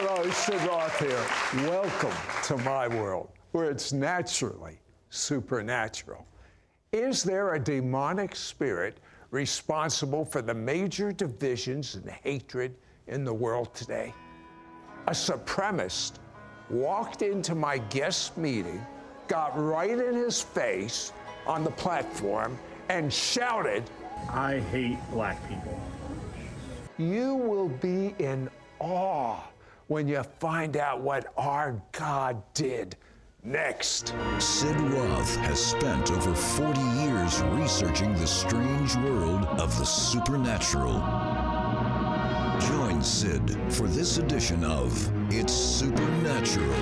Hello, 0.00 0.30
Sid 0.30 0.60
Roth 0.62 1.00
here. 1.00 1.68
Welcome 1.68 2.14
to 2.44 2.56
my 2.58 2.86
world, 2.86 3.30
where 3.50 3.68
it's 3.68 3.92
naturally 3.92 4.78
supernatural. 5.10 6.24
Is 6.92 7.24
there 7.24 7.54
a 7.54 7.58
demonic 7.58 8.36
spirit 8.36 8.98
responsible 9.32 10.24
for 10.24 10.40
the 10.40 10.54
major 10.54 11.10
divisions 11.10 11.96
and 11.96 12.08
hatred 12.08 12.76
in 13.08 13.24
the 13.24 13.34
world 13.34 13.74
today? 13.74 14.14
A 15.08 15.10
supremacist 15.10 16.12
walked 16.70 17.22
into 17.22 17.56
my 17.56 17.78
guest 17.78 18.38
meeting, 18.38 18.80
got 19.26 19.50
right 19.58 19.98
in 19.98 20.14
his 20.14 20.40
face 20.40 21.12
on 21.44 21.64
the 21.64 21.72
platform, 21.72 22.56
and 22.88 23.12
shouted, 23.12 23.82
I 24.30 24.60
hate 24.70 24.98
black 25.10 25.40
people. 25.48 25.76
You 26.98 27.34
will 27.34 27.68
be 27.68 28.14
in 28.20 28.48
awe 28.78 29.42
when 29.88 30.06
you 30.06 30.22
find 30.38 30.76
out 30.76 31.00
what 31.00 31.32
our 31.36 31.82
God 31.92 32.42
did 32.54 32.96
next. 33.42 34.14
Sid 34.38 34.78
Roth 34.80 35.36
has 35.36 35.58
spent 35.64 36.10
over 36.10 36.34
40 36.34 36.80
years 37.00 37.42
researching 37.42 38.12
the 38.14 38.26
strange 38.26 38.94
world 38.96 39.44
of 39.58 39.76
the 39.78 39.84
supernatural. 39.84 40.92
Join 42.68 43.02
Sid 43.02 43.56
for 43.72 43.86
this 43.86 44.18
edition 44.18 44.62
of 44.62 45.10
It's 45.32 45.54
Supernatural. 45.54 46.74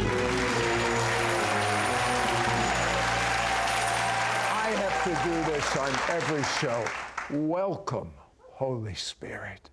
I 4.52 4.70
have 4.74 5.04
to 5.04 5.28
do 5.28 5.52
this 5.52 5.76
on 5.76 5.92
every 6.10 6.42
show. 6.58 6.84
Welcome, 7.30 8.10
Holy 8.40 8.94
Spirit. 8.94 9.70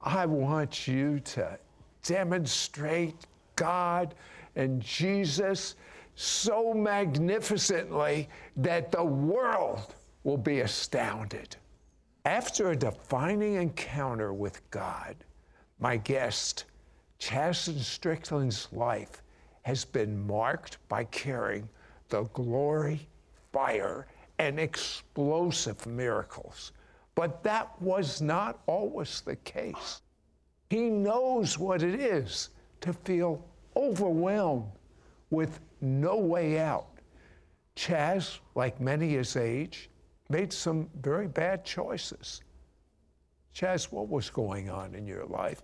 I 0.00 0.24
want 0.24 0.88
you 0.88 1.20
to 1.20 1.58
demonstrate 2.02 3.26
God 3.56 4.14
and 4.56 4.80
Jesus 4.80 5.74
so 6.14 6.74
magnificently 6.74 8.28
that 8.56 8.92
the 8.92 9.04
world 9.04 9.94
will 10.24 10.36
be 10.36 10.60
astounded. 10.60 11.56
After 12.24 12.70
a 12.70 12.76
defining 12.76 13.54
encounter 13.54 14.32
with 14.32 14.68
God, 14.70 15.16
my 15.80 15.96
guest, 15.96 16.64
Chasdon 17.18 17.78
Strickland's 17.78 18.68
life 18.72 19.22
has 19.62 19.84
been 19.84 20.26
marked 20.26 20.78
by 20.88 21.04
carrying 21.04 21.68
the 22.08 22.24
glory, 22.34 23.08
fire, 23.52 24.06
and 24.38 24.58
explosive 24.60 25.86
miracles. 25.86 26.72
But 27.14 27.42
that 27.42 27.80
was 27.80 28.20
not 28.20 28.60
always 28.66 29.20
the 29.20 29.36
case. 29.36 30.02
He 30.72 30.88
knows 30.88 31.58
what 31.58 31.82
it 31.82 32.00
is 32.00 32.48
to 32.80 32.94
feel 32.94 33.44
overwhelmed 33.76 34.70
with 35.28 35.60
no 35.82 36.16
way 36.16 36.58
out. 36.60 36.86
Chaz, 37.76 38.38
like 38.54 38.80
many 38.80 39.10
his 39.10 39.36
age, 39.36 39.90
made 40.30 40.50
some 40.50 40.88
very 41.02 41.28
bad 41.28 41.66
choices. 41.66 42.40
Chaz, 43.54 43.92
what 43.92 44.08
was 44.08 44.30
going 44.30 44.70
on 44.70 44.94
in 44.94 45.06
your 45.06 45.26
life? 45.26 45.60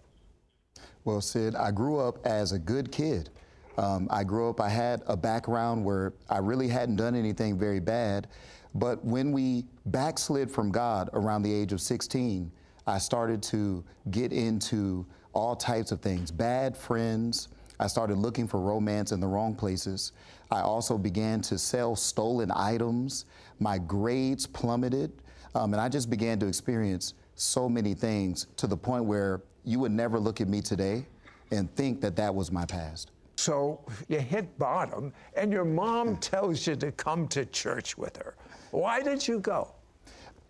Well, 1.07 1.23
Sid, 1.23 1.55
I 1.55 1.71
grew 1.71 1.99
up 1.99 2.19
as 2.27 2.53
a 2.53 2.59
good 2.59 2.93
kid. 2.93 3.31
Um, 3.79 4.09
I 4.11 4.25
grew 4.25 4.51
up, 4.51 4.61
I 4.61 4.69
had 4.69 5.03
a 5.07 5.17
background 5.17 5.87
where 5.87 6.13
I 6.29 6.37
really 6.37 6.69
hadn't 6.69 6.97
done 6.97 7.15
anything 7.15 7.59
very 7.59 7.81
bad. 7.81 8.29
But 8.75 9.03
when 9.03 9.33
we 9.33 9.65
backslid 9.87 10.51
from 10.51 10.71
God 10.71 11.09
around 11.15 11.45
the 11.45 11.55
age 11.55 11.73
of 11.73 11.81
16, 11.81 12.53
I 12.89 12.97
started 12.97 13.43
to 13.45 13.85
get 14.11 14.33
into 14.33 15.05
all 15.35 15.55
types 15.55 15.93
of 15.93 16.01
things 16.01 16.31
bad 16.31 16.75
friends. 16.75 17.49
I 17.79 17.87
started 17.87 18.17
looking 18.17 18.49
for 18.49 18.61
romance 18.61 19.13
in 19.13 19.21
the 19.21 19.27
wrong 19.27 19.55
places. 19.55 20.13
I 20.51 20.63
also 20.63 20.97
began 20.97 21.43
to 21.43 21.59
sell 21.59 21.95
stolen 21.95 22.51
items. 22.51 23.27
My 23.61 23.77
grades 23.77 24.47
plummeted. 24.47 25.13
Um, 25.55 25.75
and 25.75 25.81
I 25.81 25.91
just 25.91 26.09
began 26.09 26.39
to 26.41 26.47
experience 26.47 27.13
so 27.35 27.69
many 27.69 27.93
things 27.93 28.47
to 28.57 28.67
the 28.67 28.77
point 28.77 29.05
where 29.05 29.43
you 29.65 29.79
would 29.81 29.93
never 29.93 30.19
look 30.19 30.41
at 30.41 30.49
me 30.49 30.63
today 30.63 31.05
and 31.51 31.73
think 31.77 32.01
that 32.01 32.17
that 32.17 32.35
was 32.35 32.51
my 32.51 32.65
past. 32.65 33.11
So 33.37 33.81
you 34.09 34.19
hit 34.19 34.59
bottom, 34.59 35.13
and 35.37 35.53
your 35.53 35.65
mom 35.65 36.17
tells 36.17 36.67
you 36.67 36.75
to 36.77 36.91
come 36.93 37.29
to 37.29 37.45
church 37.45 37.97
with 37.99 38.17
her. 38.17 38.35
Why 38.71 39.03
did 39.03 39.29
you 39.29 39.41
go? 39.41 39.75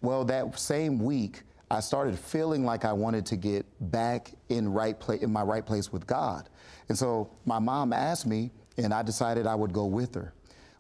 Well, 0.01 0.25
that 0.25 0.59
same 0.59 0.99
week, 0.99 1.43
I 1.71 1.81
started 1.81 2.19
feeling 2.19 2.65
like 2.65 2.85
I 2.85 2.93
wanted 2.93 3.27
to 3.27 3.37
get 3.37 3.67
back 3.91 4.33
in 4.49 4.73
right 4.73 4.97
in 5.21 5.33
my 5.33 5.43
right 5.43 5.65
place 5.65 5.93
with 5.93 6.07
God. 6.07 6.49
And 6.89 6.97
so 6.97 7.31
my 7.45 7.59
mom 7.59 7.93
asked 7.93 8.27
me 8.27 8.51
and 8.79 8.95
I 8.95 9.03
decided 9.03 9.47
I 9.47 9.55
would 9.55 9.73
go 9.73 9.85
with 9.85 10.15
her. 10.15 10.33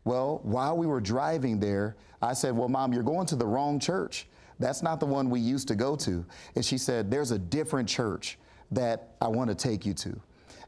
Well, 0.04 0.40
while 0.42 0.76
we 0.76 0.86
were 0.86 1.00
driving 1.00 1.60
there, 1.60 1.96
I 2.22 2.32
said, 2.32 2.56
"Well, 2.56 2.68
mom, 2.68 2.92
you're 2.92 3.02
going 3.02 3.26
to 3.26 3.36
the 3.36 3.46
wrong 3.46 3.78
church. 3.78 4.28
That's 4.58 4.82
not 4.82 4.98
the 5.00 5.06
one 5.06 5.28
we 5.28 5.40
used 5.40 5.68
to 5.68 5.74
go 5.74 5.94
to." 5.96 6.24
And 6.54 6.64
she 6.64 6.78
said, 6.78 7.10
"There's 7.10 7.30
a 7.30 7.38
different 7.38 7.88
church 7.88 8.38
that 8.70 9.10
I 9.20 9.28
want 9.28 9.50
to 9.50 9.54
take 9.54 9.84
you 9.84 9.92
to." 9.94 10.18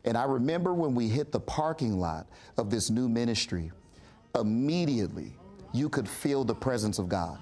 And 0.05 0.17
I 0.17 0.25
remember 0.25 0.75
when 0.75 0.95
we 0.95 1.09
hit 1.09 1.33
the 1.33 1.41
parking 1.41 1.99
lot 1.99 2.27
of 2.59 2.71
this 2.71 2.91
new 2.91 3.09
ministry, 3.09 3.73
immediately 4.35 5.37
you 5.73 5.89
could 5.89 6.09
feel 6.09 6.45
the 6.45 6.55
presence 6.55 6.99
of 6.99 7.09
God. 7.09 7.39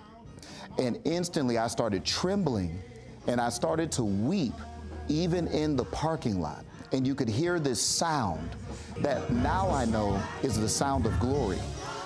And 0.78 0.98
instantly 1.04 1.58
I 1.58 1.66
started 1.66 2.04
trembling 2.04 2.80
and 3.26 3.40
I 3.40 3.48
started 3.48 3.90
to 3.92 4.04
weep 4.04 4.54
even 5.08 5.48
in 5.48 5.76
the 5.76 5.84
parking 5.84 6.40
lot. 6.40 6.64
And 6.92 7.06
you 7.06 7.14
could 7.14 7.28
hear 7.28 7.58
this 7.58 7.80
sound 7.80 8.48
that 8.98 9.30
now 9.30 9.68
I 9.70 9.84
know 9.84 10.22
is 10.42 10.58
the 10.58 10.68
sound 10.68 11.04
of 11.04 11.18
glory. 11.20 11.58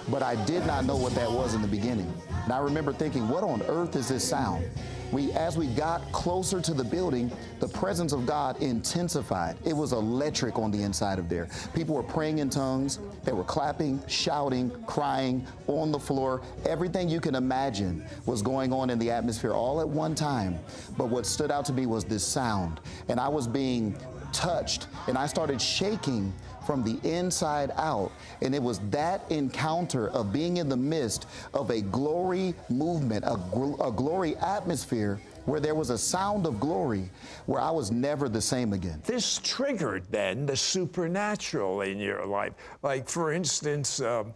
But 0.09 0.23
I 0.23 0.43
did 0.47 0.67
not 0.67 0.85
know 0.85 0.97
what 0.97 1.15
that 1.15 1.31
was 1.31 1.55
in 1.55 1.63
the 1.63 1.69
beginning. 1.69 2.13
And 2.45 2.53
I 2.53 2.59
remember 2.59 2.93
thinking, 2.93 3.29
what 3.29 3.45
on 3.45 3.63
earth 3.63 3.95
is 3.95 4.09
this 4.09 4.29
sound? 4.29 4.69
We, 5.13 5.31
as 5.33 5.59
we 5.59 5.67
got 5.67 6.01
closer 6.11 6.61
to 6.63 6.73
the 6.73 6.83
building, 6.83 7.31
the 7.61 7.69
presence 7.69 8.13
of 8.13 8.25
God 8.25 8.61
intensified. 8.63 9.57
It 9.65 9.75
was 9.75 9.93
electric 9.93 10.59
on 10.59 10.71
the 10.71 10.83
inside 10.83 11.19
of 11.19 11.29
there. 11.29 11.49
People 11.75 11.95
were 11.95 12.03
praying 12.03 12.39
in 12.39 12.49
tongues. 12.49 12.99
They 13.23 13.33
were 13.33 13.45
clapping, 13.45 14.03
shouting, 14.09 14.71
crying 14.87 15.47
on 15.67 15.93
the 15.93 15.99
floor. 15.99 16.41
Everything 16.65 17.11
you 17.11 17.21
can 17.21 17.35
imagine 17.35 18.05
was 18.25 18.41
going 18.41 18.73
on 18.73 18.89
in 18.89 18.99
the 18.99 19.11
atmosphere 19.11 19.53
all 19.53 19.83
at 19.83 19.89
one 19.89 20.15
time. 20.15 20.59
But 20.97 21.11
what 21.11 21.27
stood 21.27 21.51
out 21.51 21.67
to 21.67 21.75
me 21.75 21.85
was 21.85 22.05
this 22.05 22.27
sound. 22.27 22.81
And 23.09 23.21
I 23.21 23.29
was 23.29 23.47
being 23.47 23.95
touched 24.33 24.87
and 25.09 25.19
I 25.19 25.27
started 25.27 25.61
shaking 25.61 26.33
from 26.65 26.83
the 26.83 26.99
inside 27.09 27.73
out. 27.77 28.13
And 28.41 28.55
it 28.55 28.63
was 28.63 28.79
that 28.91 29.31
encounter 29.31 30.09
of 30.11 30.33
being 30.33 30.59
in 30.59 30.69
the 30.69 30.77
midst 30.77 31.27
of 31.55 31.71
a 31.71 31.81
glory 31.81 32.55
movement, 32.69 33.25
a, 33.25 33.37
gl- 33.37 33.87
a 33.87 33.91
glory 33.91 34.37
atmosphere 34.37 35.21
where 35.45 35.61
there 35.61 35.75
was 35.75 35.91
a 35.91 35.99
sound 35.99 36.47
of 36.47 36.61
glory 36.61 37.11
where 37.47 37.61
I 37.61 37.71
was 37.71 37.91
never 37.91 38.29
the 38.29 38.41
same 38.41 38.73
again. 38.73 39.03
This 39.05 39.39
triggered 39.39 40.05
then 40.11 40.47
the 40.47 40.57
supernatural 40.57 41.81
in 41.81 41.99
your 41.99 42.25
life. 42.27 42.53
Like, 42.83 43.09
for 43.09 43.33
instance, 43.33 44.01
um, 44.01 44.35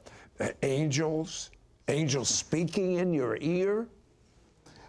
angels, 0.63 1.51
angels 1.89 2.29
speaking 2.29 2.95
in 2.95 3.13
your 3.13 3.39
ear. 3.41 3.87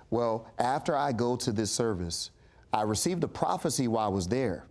Well, 0.09 0.47
after 0.57 0.95
I 0.95 1.11
go 1.11 1.35
to 1.35 1.51
this 1.51 1.71
service, 1.71 2.31
I 2.73 2.81
received 2.81 3.23
a 3.23 3.27
prophecy 3.27 3.87
while 3.87 4.05
I 4.05 4.09
was 4.09 4.27
there. 4.27 4.65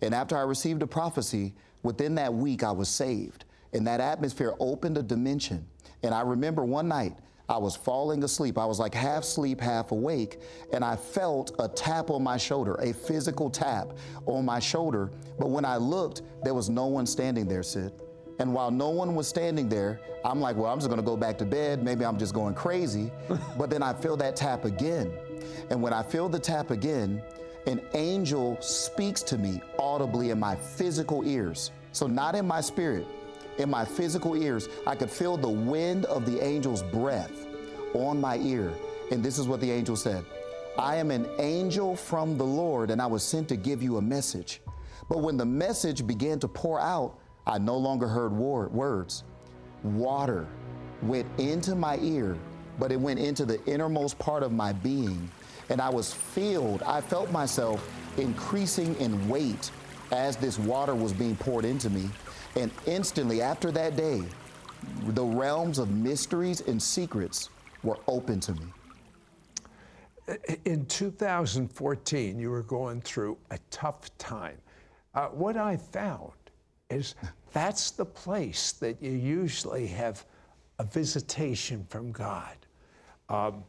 And 0.00 0.14
after 0.14 0.36
I 0.36 0.42
received 0.42 0.82
a 0.82 0.86
prophecy, 0.86 1.54
within 1.82 2.14
that 2.16 2.32
week, 2.32 2.62
I 2.62 2.72
was 2.72 2.88
saved. 2.88 3.44
And 3.72 3.86
that 3.86 4.00
atmosphere 4.00 4.54
opened 4.60 4.98
a 4.98 5.02
dimension. 5.02 5.66
And 6.02 6.14
I 6.14 6.22
remember 6.22 6.64
one 6.64 6.88
night, 6.88 7.16
I 7.48 7.58
was 7.58 7.76
falling 7.76 8.22
asleep. 8.24 8.56
I 8.56 8.64
was 8.64 8.78
like 8.78 8.94
half 8.94 9.24
asleep, 9.24 9.60
half 9.60 9.92
awake, 9.92 10.40
and 10.72 10.84
I 10.84 10.96
felt 10.96 11.54
a 11.58 11.68
tap 11.68 12.10
on 12.10 12.22
my 12.22 12.36
shoulder, 12.36 12.76
a 12.76 12.92
physical 12.92 13.50
tap 13.50 13.92
on 14.26 14.44
my 14.44 14.58
shoulder. 14.58 15.10
But 15.38 15.50
when 15.50 15.64
I 15.64 15.76
looked, 15.76 16.22
there 16.42 16.54
was 16.54 16.70
no 16.70 16.86
one 16.86 17.04
standing 17.04 17.46
there, 17.46 17.62
Sid. 17.62 17.92
And 18.38 18.54
while 18.54 18.70
no 18.70 18.88
one 18.88 19.14
was 19.14 19.28
standing 19.28 19.68
there, 19.68 20.00
I'm 20.24 20.40
like, 20.40 20.56
well, 20.56 20.72
I'm 20.72 20.78
just 20.78 20.88
gonna 20.88 21.02
go 21.02 21.16
back 21.16 21.36
to 21.38 21.44
bed. 21.44 21.82
Maybe 21.82 22.04
I'm 22.04 22.18
just 22.18 22.32
going 22.32 22.54
crazy. 22.54 23.10
but 23.58 23.70
then 23.70 23.82
I 23.82 23.92
feel 23.92 24.16
that 24.16 24.34
tap 24.34 24.64
again. 24.64 25.12
And 25.70 25.82
when 25.82 25.92
I 25.92 26.02
feel 26.02 26.28
the 26.28 26.38
tap 26.38 26.70
again, 26.70 27.22
an 27.66 27.80
angel 27.94 28.56
speaks 28.60 29.22
to 29.22 29.38
me 29.38 29.60
audibly 29.78 30.30
in 30.30 30.40
my 30.40 30.56
physical 30.56 31.24
ears. 31.26 31.70
So, 31.92 32.06
not 32.06 32.34
in 32.34 32.46
my 32.46 32.60
spirit, 32.60 33.06
in 33.58 33.70
my 33.70 33.84
physical 33.84 34.34
ears, 34.34 34.68
I 34.86 34.94
could 34.96 35.10
feel 35.10 35.36
the 35.36 35.48
wind 35.48 36.04
of 36.06 36.26
the 36.26 36.42
angel's 36.42 36.82
breath 36.82 37.46
on 37.94 38.20
my 38.20 38.38
ear. 38.38 38.72
And 39.10 39.22
this 39.22 39.38
is 39.38 39.46
what 39.46 39.60
the 39.60 39.70
angel 39.70 39.96
said 39.96 40.24
I 40.78 40.96
am 40.96 41.10
an 41.10 41.28
angel 41.38 41.94
from 41.94 42.36
the 42.36 42.44
Lord, 42.44 42.90
and 42.90 43.00
I 43.00 43.06
was 43.06 43.22
sent 43.22 43.48
to 43.50 43.56
give 43.56 43.82
you 43.82 43.98
a 43.98 44.02
message. 44.02 44.60
But 45.08 45.18
when 45.18 45.36
the 45.36 45.44
message 45.44 46.06
began 46.06 46.38
to 46.40 46.48
pour 46.48 46.80
out, 46.80 47.18
I 47.46 47.58
no 47.58 47.76
longer 47.76 48.08
heard 48.08 48.32
words. 48.32 49.24
Water 49.82 50.46
went 51.02 51.26
into 51.38 51.74
my 51.74 51.98
ear, 51.98 52.38
but 52.78 52.90
it 52.92 53.00
went 53.00 53.18
into 53.18 53.44
the 53.44 53.62
innermost 53.66 54.18
part 54.18 54.42
of 54.42 54.52
my 54.52 54.72
being 54.72 55.30
and 55.68 55.80
I 55.80 55.88
was 55.88 56.12
filled. 56.12 56.82
I 56.82 57.00
felt 57.00 57.30
myself 57.30 57.88
increasing 58.16 58.94
in 58.96 59.28
weight 59.28 59.70
as 60.10 60.36
this 60.36 60.58
water 60.58 60.94
was 60.94 61.12
being 61.12 61.36
poured 61.36 61.64
into 61.64 61.90
me. 61.90 62.10
And 62.56 62.70
instantly 62.86 63.40
after 63.40 63.70
that 63.72 63.96
day, 63.96 64.22
the 65.08 65.24
realms 65.24 65.78
of 65.78 65.90
mysteries 65.90 66.60
and 66.62 66.82
secrets 66.82 67.48
were 67.82 67.98
open 68.06 68.40
to 68.40 68.52
me. 68.52 68.66
In 70.64 70.86
2014, 70.86 72.38
you 72.38 72.50
were 72.50 72.62
going 72.62 73.00
through 73.00 73.38
a 73.50 73.58
tough 73.70 74.16
time. 74.18 74.58
Uh, 75.14 75.28
what 75.28 75.56
I 75.56 75.76
found 75.76 76.32
is 76.90 77.14
that's 77.52 77.90
the 77.90 78.04
place 78.04 78.72
that 78.72 79.02
you 79.02 79.10
usually 79.10 79.86
have 79.88 80.24
a 80.78 80.84
visitation 80.84 81.84
from 81.88 82.12
God. 82.12 82.56
Um, 83.28 83.64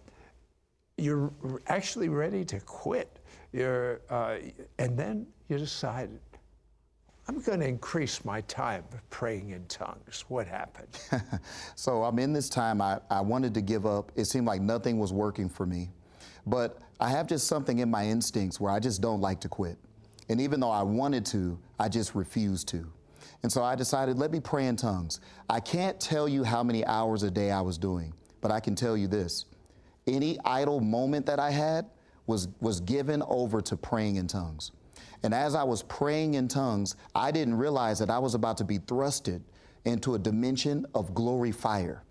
you're 0.97 1.31
actually 1.67 2.09
ready 2.09 2.45
to 2.45 2.59
quit. 2.61 3.19
You're, 3.51 4.01
uh, 4.09 4.37
and 4.79 4.97
then 4.97 5.27
you 5.49 5.57
decide, 5.57 6.09
I'm 7.27 7.39
going 7.41 7.59
to 7.59 7.67
increase 7.67 8.25
my 8.25 8.41
time 8.41 8.83
praying 9.09 9.51
in 9.51 9.65
tongues. 9.67 10.25
What 10.27 10.47
happened? 10.47 10.89
so 11.75 12.03
I'm 12.03 12.19
in 12.19 12.33
this 12.33 12.49
time, 12.49 12.81
I, 12.81 12.99
I 13.09 13.21
wanted 13.21 13.53
to 13.55 13.61
give 13.61 13.85
up. 13.85 14.11
It 14.15 14.25
seemed 14.25 14.47
like 14.47 14.61
nothing 14.61 14.99
was 14.99 15.13
working 15.13 15.49
for 15.49 15.65
me. 15.65 15.89
But 16.45 16.79
I 16.99 17.09
have 17.09 17.27
just 17.27 17.47
something 17.47 17.79
in 17.79 17.89
my 17.89 18.05
instincts 18.05 18.59
where 18.59 18.71
I 18.71 18.79
just 18.79 19.01
don't 19.01 19.21
like 19.21 19.39
to 19.41 19.49
quit. 19.49 19.77
And 20.29 20.41
even 20.41 20.59
though 20.59 20.71
I 20.71 20.83
wanted 20.83 21.25
to, 21.27 21.57
I 21.79 21.89
just 21.89 22.15
refused 22.15 22.67
to. 22.69 22.85
And 23.43 23.51
so 23.51 23.63
I 23.63 23.75
decided, 23.75 24.17
let 24.17 24.31
me 24.31 24.39
pray 24.39 24.67
in 24.67 24.75
tongues. 24.75 25.19
I 25.49 25.59
can't 25.59 25.99
tell 25.99 26.29
you 26.29 26.43
how 26.43 26.63
many 26.63 26.85
hours 26.85 27.23
a 27.23 27.31
day 27.31 27.51
I 27.51 27.61
was 27.61 27.77
doing, 27.77 28.13
but 28.41 28.51
I 28.51 28.59
can 28.59 28.73
tell 28.73 28.95
you 28.95 29.07
this. 29.07 29.45
Any 30.07 30.37
idle 30.45 30.79
moment 30.79 31.25
that 31.25 31.39
I 31.39 31.51
had 31.51 31.85
was, 32.27 32.47
was 32.59 32.79
given 32.79 33.21
over 33.27 33.61
to 33.61 33.77
praying 33.77 34.17
in 34.17 34.27
tongues. 34.27 34.71
And 35.23 35.33
as 35.33 35.55
I 35.55 35.63
was 35.63 35.83
praying 35.83 36.33
in 36.33 36.47
tongues, 36.47 36.95
I 37.15 37.31
didn't 37.31 37.55
realize 37.55 37.99
that 37.99 38.09
I 38.09 38.19
was 38.19 38.35
about 38.35 38.57
to 38.57 38.63
be 38.63 38.79
thrusted 38.79 39.41
into 39.85 40.15
a 40.15 40.19
dimension 40.19 40.85
of 40.93 41.13
glory 41.13 41.51
fire. 41.51 42.03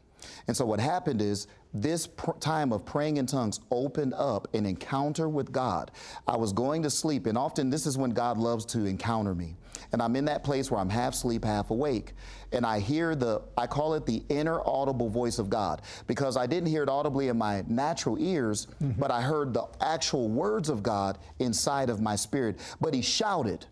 And 0.46 0.56
so 0.56 0.64
what 0.64 0.80
happened 0.80 1.20
is 1.20 1.46
this 1.74 2.06
pr- 2.06 2.32
time 2.32 2.72
of 2.72 2.84
praying 2.84 3.16
in 3.16 3.26
tongues 3.26 3.60
opened 3.70 4.14
up 4.14 4.52
an 4.54 4.66
encounter 4.66 5.28
with 5.28 5.52
God. 5.52 5.90
I 6.26 6.36
was 6.36 6.52
going 6.52 6.82
to 6.82 6.90
sleep, 6.90 7.26
and 7.26 7.36
often 7.36 7.70
this 7.70 7.86
is 7.86 7.98
when 7.98 8.10
God 8.10 8.38
loves 8.38 8.64
to 8.66 8.84
encounter 8.84 9.34
me. 9.34 9.56
And 9.92 10.00
I'm 10.00 10.16
in 10.16 10.24
that 10.24 10.42
place 10.42 10.70
where 10.70 10.80
I'm 10.80 10.88
half 10.88 11.12
asleep, 11.12 11.44
half 11.44 11.70
awake. 11.70 12.12
And 12.52 12.64
I 12.64 12.78
hear 12.78 13.14
the, 13.14 13.42
I 13.56 13.66
call 13.66 13.94
it 13.94 14.06
the 14.06 14.22
inner 14.28 14.60
audible 14.66 15.08
voice 15.08 15.38
of 15.38 15.50
God 15.50 15.82
because 16.06 16.36
I 16.36 16.46
didn't 16.46 16.68
hear 16.68 16.82
it 16.82 16.88
audibly 16.88 17.28
in 17.28 17.36
my 17.36 17.62
natural 17.68 18.16
ears, 18.18 18.68
mm-hmm. 18.82 18.98
but 18.98 19.10
I 19.10 19.20
heard 19.20 19.52
the 19.52 19.66
actual 19.80 20.28
words 20.28 20.68
of 20.68 20.82
God 20.82 21.18
inside 21.38 21.90
of 21.90 22.00
my 22.00 22.16
spirit. 22.16 22.58
But 22.80 22.94
He 22.94 23.02
shouted, 23.02 23.66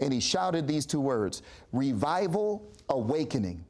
and 0.00 0.12
He 0.12 0.20
shouted 0.20 0.68
these 0.68 0.86
two 0.86 1.00
words 1.00 1.42
revival, 1.72 2.70
awakening. 2.88 3.64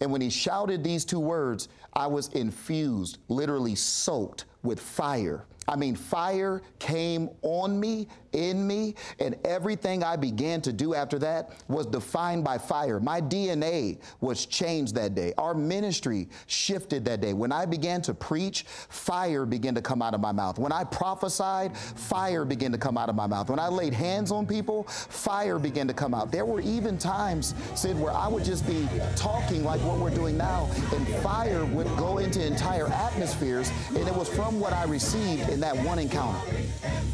And 0.00 0.10
when 0.10 0.22
He 0.22 0.30
shouted 0.30 0.82
these 0.82 1.04
two 1.04 1.20
words, 1.20 1.68
I 1.92 2.06
was 2.06 2.28
infused, 2.28 3.18
literally 3.28 3.74
soaked 3.74 4.46
with 4.62 4.80
fire. 4.80 5.44
I 5.68 5.76
mean, 5.76 5.94
fire 5.94 6.62
came 6.80 7.30
on 7.42 7.78
me, 7.78 8.08
in 8.32 8.66
me, 8.66 8.94
and 9.18 9.36
everything 9.44 10.02
I 10.04 10.16
began 10.16 10.60
to 10.62 10.72
do 10.72 10.94
after 10.94 11.18
that 11.20 11.52
was 11.68 11.86
defined 11.86 12.44
by 12.44 12.58
fire. 12.58 13.00
My 13.00 13.20
DNA 13.20 13.98
was 14.20 14.46
changed 14.46 14.94
that 14.94 15.14
day. 15.14 15.32
Our 15.38 15.54
ministry 15.54 16.28
shifted 16.46 17.04
that 17.06 17.20
day. 17.20 17.32
When 17.32 17.52
I 17.52 17.66
began 17.66 18.02
to 18.02 18.14
preach, 18.14 18.64
fire 18.88 19.46
began 19.46 19.74
to 19.74 19.82
come 19.82 20.02
out 20.02 20.14
of 20.14 20.20
my 20.20 20.32
mouth. 20.32 20.58
When 20.58 20.72
I 20.72 20.84
prophesied, 20.84 21.76
fire 21.76 22.44
began 22.44 22.72
to 22.72 22.78
come 22.78 22.96
out 22.96 23.08
of 23.08 23.14
my 23.14 23.26
mouth. 23.26 23.50
When 23.50 23.58
I 23.58 23.68
laid 23.68 23.94
hands 23.94 24.30
on 24.30 24.46
people, 24.46 24.84
fire 24.84 25.58
began 25.58 25.88
to 25.88 25.94
come 25.94 26.14
out. 26.14 26.30
There 26.30 26.44
were 26.44 26.60
even 26.60 26.98
times, 26.98 27.54
Sid, 27.74 27.98
where 27.98 28.12
I 28.12 28.28
would 28.28 28.44
just 28.44 28.66
be 28.66 28.88
talking 29.16 29.64
like 29.64 29.80
what 29.80 29.98
we're 29.98 30.14
doing 30.14 30.36
now, 30.36 30.70
and 30.94 31.08
fire 31.22 31.64
would 31.64 31.88
go 31.96 32.18
into 32.18 32.44
entire 32.44 32.86
atmospheres, 32.88 33.70
and 33.88 34.06
it 34.06 34.14
was 34.14 34.28
from 34.28 34.60
what 34.60 34.72
I 34.72 34.84
received 34.84 35.48
in 35.48 35.60
that 35.60 35.76
one 35.84 35.98
encounter. 35.98 36.38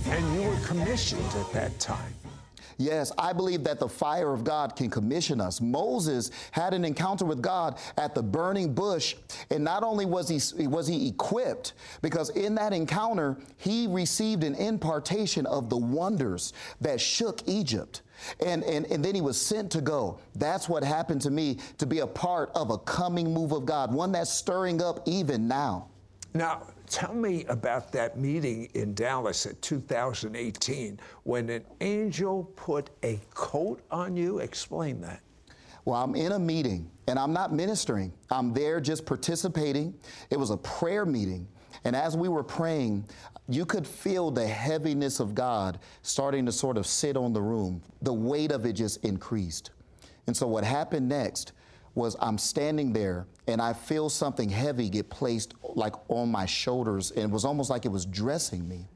And 0.08 0.34
you 0.34 0.48
were 0.48 0.56
commissioned 0.66 1.05
at 1.14 1.52
that 1.52 1.78
time. 1.78 2.14
Yes, 2.78 3.10
I 3.16 3.32
believe 3.32 3.64
that 3.64 3.78
the 3.78 3.88
fire 3.88 4.32
of 4.32 4.44
God 4.44 4.76
can 4.76 4.90
commission 4.90 5.40
us. 5.40 5.60
Moses 5.60 6.30
had 6.50 6.74
an 6.74 6.84
encounter 6.84 7.24
with 7.24 7.40
God 7.40 7.78
at 7.96 8.14
the 8.14 8.22
burning 8.22 8.74
bush, 8.74 9.14
and 9.50 9.64
not 9.64 9.82
only 9.82 10.04
was 10.04 10.28
he 10.28 10.66
was 10.66 10.86
he 10.86 11.08
equipped, 11.08 11.72
because 12.02 12.30
in 12.30 12.54
that 12.56 12.74
encounter 12.74 13.38
he 13.56 13.86
received 13.86 14.44
an 14.44 14.54
impartation 14.56 15.46
of 15.46 15.70
the 15.70 15.76
wonders 15.76 16.52
that 16.80 17.00
shook 17.00 17.40
Egypt. 17.48 18.02
And, 18.44 18.64
and, 18.64 18.86
and 18.86 19.04
then 19.04 19.14
he 19.14 19.20
was 19.20 19.40
sent 19.40 19.70
to 19.72 19.82
go. 19.82 20.18
That's 20.34 20.70
what 20.70 20.82
happened 20.82 21.20
to 21.22 21.30
me 21.30 21.58
to 21.76 21.86
be 21.86 21.98
a 21.98 22.06
part 22.06 22.50
of 22.54 22.70
a 22.70 22.78
coming 22.78 23.32
move 23.32 23.52
of 23.52 23.66
God, 23.66 23.92
one 23.92 24.10
that's 24.12 24.32
stirring 24.32 24.82
up 24.82 25.06
even 25.06 25.46
now. 25.46 25.88
Now, 26.32 26.66
tell 26.86 27.14
me 27.14 27.44
about 27.46 27.92
that 27.92 28.18
meeting 28.18 28.68
in 28.74 28.94
Dallas 28.94 29.46
in 29.46 29.56
2018 29.60 30.98
when 31.24 31.48
an 31.50 31.64
angel 31.80 32.44
put 32.56 32.90
a 33.02 33.20
coat 33.34 33.82
on 33.90 34.16
you. 34.16 34.38
Explain 34.38 35.00
that. 35.02 35.20
Well, 35.84 36.02
I'm 36.02 36.14
in 36.14 36.32
a 36.32 36.38
meeting 36.38 36.90
and 37.06 37.18
I'm 37.18 37.32
not 37.32 37.52
ministering. 37.52 38.12
I'm 38.30 38.52
there 38.52 38.80
just 38.80 39.06
participating. 39.06 39.94
It 40.30 40.38
was 40.38 40.50
a 40.50 40.56
prayer 40.56 41.06
meeting. 41.06 41.46
And 41.84 41.94
as 41.94 42.16
we 42.16 42.28
were 42.28 42.42
praying, 42.42 43.04
you 43.48 43.64
could 43.64 43.86
feel 43.86 44.30
the 44.30 44.46
heaviness 44.46 45.20
of 45.20 45.34
God 45.34 45.78
starting 46.02 46.44
to 46.46 46.52
sort 46.52 46.76
of 46.76 46.86
sit 46.86 47.16
on 47.16 47.32
the 47.32 47.40
room. 47.40 47.82
The 48.02 48.12
weight 48.12 48.50
of 48.50 48.66
it 48.66 48.72
just 48.72 49.04
increased. 49.04 49.70
And 50.26 50.36
so 50.36 50.48
what 50.48 50.64
happened 50.64 51.08
next 51.08 51.52
was 51.96 52.14
I'm 52.20 52.38
standing 52.38 52.92
there 52.92 53.26
and 53.48 53.60
I 53.60 53.72
feel 53.72 54.08
something 54.08 54.48
heavy 54.48 54.88
get 54.88 55.10
placed 55.10 55.54
like 55.62 55.94
on 56.08 56.30
my 56.30 56.46
shoulders 56.46 57.10
and 57.10 57.24
it 57.24 57.30
was 57.30 57.44
almost 57.44 57.70
like 57.70 57.84
it 57.84 57.90
was 57.90 58.06
dressing 58.06 58.68
me. 58.68 58.86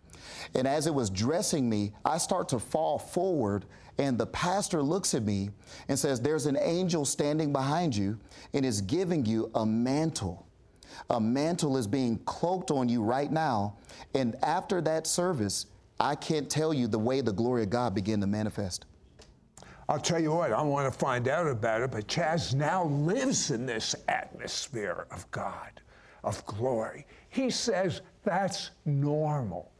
And 0.54 0.68
as 0.68 0.86
it 0.86 0.94
was 0.94 1.10
dressing 1.10 1.68
me, 1.68 1.92
I 2.04 2.18
start 2.18 2.48
to 2.50 2.58
fall 2.58 2.98
forward 2.98 3.64
and 3.98 4.16
the 4.16 4.26
pastor 4.26 4.82
looks 4.82 5.14
at 5.14 5.24
me 5.24 5.50
and 5.88 5.98
says, 5.98 6.20
There's 6.20 6.46
an 6.46 6.56
angel 6.60 7.04
standing 7.04 7.52
behind 7.52 7.96
you 7.96 8.18
and 8.52 8.64
is 8.64 8.80
giving 8.82 9.26
you 9.26 9.50
a 9.54 9.66
mantle. 9.66 10.46
A 11.08 11.20
mantle 11.20 11.76
is 11.76 11.86
being 11.86 12.18
cloaked 12.20 12.70
on 12.70 12.88
you 12.88 13.02
right 13.02 13.30
now. 13.30 13.76
And 14.14 14.36
after 14.42 14.80
that 14.82 15.06
service, 15.06 15.66
I 15.98 16.14
can't 16.14 16.48
tell 16.48 16.72
you 16.72 16.86
the 16.86 16.98
way 16.98 17.20
the 17.20 17.32
glory 17.32 17.62
of 17.62 17.70
God 17.70 17.94
began 17.94 18.20
to 18.20 18.26
manifest. 18.26 18.86
I'll 19.90 19.98
tell 19.98 20.20
you 20.20 20.30
what, 20.30 20.52
I 20.52 20.62
want 20.62 20.90
to 20.90 20.96
find 20.96 21.26
out 21.26 21.48
about 21.48 21.80
it, 21.82 21.90
but 21.90 22.06
Chaz 22.06 22.54
now 22.54 22.84
lives 22.84 23.50
in 23.50 23.66
this 23.66 23.96
atmosphere 24.06 25.08
of 25.10 25.28
God, 25.32 25.80
of 26.22 26.46
glory. 26.46 27.08
He 27.28 27.50
says 27.50 28.00
that's 28.22 28.70
normal 28.84 29.72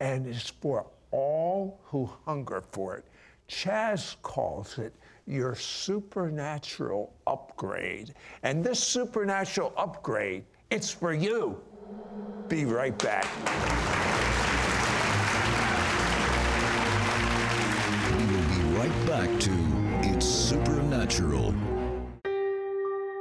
and 0.00 0.26
is 0.26 0.48
for 0.62 0.86
all 1.10 1.82
who 1.84 2.08
hunger 2.24 2.62
for 2.72 2.96
it. 2.96 3.04
Chaz 3.46 4.16
calls 4.22 4.78
it 4.78 4.94
your 5.26 5.54
supernatural 5.54 7.12
upgrade. 7.26 8.14
And 8.44 8.64
this 8.64 8.82
supernatural 8.82 9.74
upgrade, 9.76 10.44
it's 10.70 10.90
for 10.90 11.12
you. 11.12 11.60
Be 12.48 12.64
right 12.64 12.96
back. 12.96 13.97
Right 18.88 19.06
back 19.06 19.40
to 19.40 19.50
It's 20.02 20.26
Supernatural. 20.26 21.54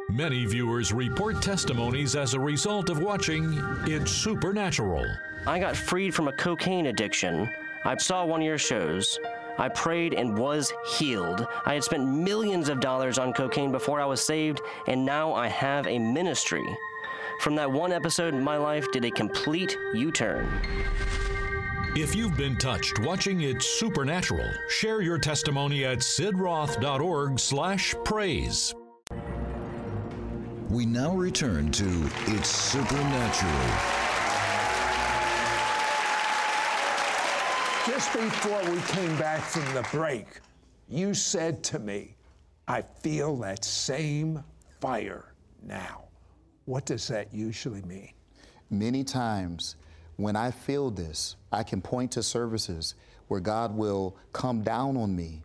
Many 0.09 0.45
viewers 0.45 0.93
report 0.93 1.41
testimonies 1.41 2.15
as 2.15 2.33
a 2.33 2.39
result 2.39 2.89
of 2.89 3.00
watching 3.00 3.62
It's 3.86 4.12
Supernatural. 4.12 5.05
I 5.45 5.59
got 5.59 5.75
freed 5.75 6.13
from 6.13 6.27
a 6.27 6.33
cocaine 6.33 6.88
addiction. 6.88 7.50
I 7.86 7.97
saw 7.97 8.25
one 8.25 8.41
of 8.41 8.45
your 8.45 8.57
shows. 8.57 9.19
I 9.57 9.69
prayed 9.69 10.13
and 10.13 10.38
was 10.38 10.74
healed. 10.86 11.47
I 11.65 11.74
had 11.74 11.83
spent 11.83 12.07
millions 12.07 12.69
of 12.69 12.79
dollars 12.79 13.17
on 13.17 13.33
cocaine 13.33 13.71
before 13.71 14.00
I 14.00 14.05
was 14.05 14.21
saved, 14.21 14.62
and 14.88 15.05
now 15.05 15.33
I 15.33 15.47
have 15.47 15.88
a 15.88 16.00
ministry. 16.00 16.65
From 17.41 17.55
that 17.55 17.71
one 17.71 17.91
episode, 17.91 18.33
my 18.33 18.57
life 18.57 18.91
did 18.91 19.05
a 19.05 19.12
complete 19.12 19.77
U 19.93 20.12
turn. 20.12 20.47
If 21.99 22.15
you've 22.15 22.37
been 22.37 22.55
touched 22.57 22.99
watching 22.99 23.41
It's 23.41 23.65
Supernatural, 23.65 24.47
share 24.69 25.01
your 25.01 25.17
testimony 25.17 25.83
at 25.83 25.97
sidroth.org 25.97 27.39
slash 27.39 27.95
praise. 28.05 28.75
We 30.69 30.85
now 30.85 31.15
return 31.15 31.71
to 31.71 32.09
It's 32.27 32.49
Supernatural. 32.49 33.67
Just 37.87 38.13
before 38.13 38.61
we 38.71 38.79
came 38.81 39.17
back 39.17 39.41
from 39.41 39.65
the 39.73 39.83
break, 39.91 40.27
you 40.87 41.15
said 41.15 41.63
to 41.63 41.79
me, 41.79 42.15
I 42.67 42.83
feel 42.83 43.35
that 43.37 43.65
same 43.65 44.43
fire 44.79 45.33
now. 45.63 46.03
What 46.65 46.85
does 46.85 47.07
that 47.07 47.33
usually 47.33 47.81
mean? 47.81 48.11
Many 48.69 49.03
times 49.03 49.77
when 50.17 50.36
I 50.36 50.51
feel 50.51 50.91
this, 50.91 51.36
I 51.51 51.63
can 51.63 51.81
point 51.81 52.12
to 52.12 52.24
services 52.24 52.95
where 53.27 53.39
God 53.39 53.75
will 53.75 54.17
come 54.33 54.62
down 54.62 54.97
on 54.97 55.15
me 55.15 55.43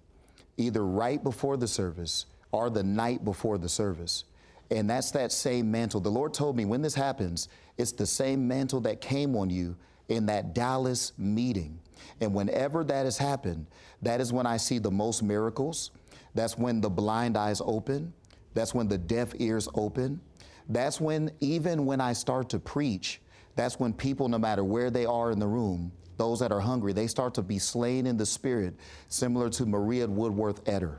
either 0.57 0.85
right 0.85 1.23
before 1.23 1.57
the 1.57 1.69
service 1.69 2.27
or 2.51 2.71
the 2.71 2.83
night 2.83 3.25
before 3.25 3.59
the 3.59 3.69
service. 3.69 4.25
And 4.71 4.89
that's 4.89 5.11
that 5.13 5.33
same 5.33 5.71
mantle. 5.71 6.01
The 6.01 6.11
Lord 6.11 6.33
told 6.33 6.57
me 6.57 6.65
when 6.65 6.83
this 6.83 6.95
happens, 6.95 7.49
it's 7.77 7.93
the 7.93 8.07
same 8.07 8.47
mantle 8.49 8.81
that 8.81 9.01
came 9.01 9.37
on 9.37 9.51
you 9.51 9.77
in 10.09 10.27
that 10.27 10.55
Dallas 10.55 11.13
meeting. 11.19 11.79
And 12.21 12.35
whenever 12.35 12.85
that 12.85 13.05
has 13.05 13.19
happened, 13.19 13.67
that 14.03 14.21
is 14.21 14.33
when 14.33 14.47
I 14.47 14.57
see 14.57 14.79
the 14.79 14.91
most 14.91 15.23
miracles. 15.23 15.91
That's 16.35 16.57
when 16.57 16.81
the 16.81 16.91
blind 16.91 17.37
eyes 17.37 17.61
open. 17.65 18.13
That's 18.55 18.75
when 18.75 18.89
the 18.89 18.99
deaf 18.99 19.33
ears 19.39 19.69
open. 19.75 20.21
That's 20.69 21.01
when, 21.01 21.31
even 21.41 21.85
when 21.85 22.01
I 22.01 22.13
start 22.13 22.49
to 22.51 22.59
preach, 22.59 23.21
that's 23.55 23.79
when 23.79 23.93
people, 23.93 24.29
no 24.29 24.39
matter 24.39 24.65
where 24.65 24.91
they 24.91 25.07
are 25.07 25.31
in 25.31 25.39
the 25.39 25.47
room, 25.47 25.93
those 26.17 26.41
that 26.41 26.53
are 26.53 26.61
hungry, 26.61 26.93
they 26.93 27.07
start 27.07 27.35
to 27.35 27.43
be 27.43 27.59
slain 27.59 28.07
in 28.07 28.17
the 28.17 28.27
spirit, 28.27 28.75
similar 29.09 29.51
to 29.51 29.67
Maria 29.67 30.07
Woodworth 30.07 30.65
Etter. 30.65 30.99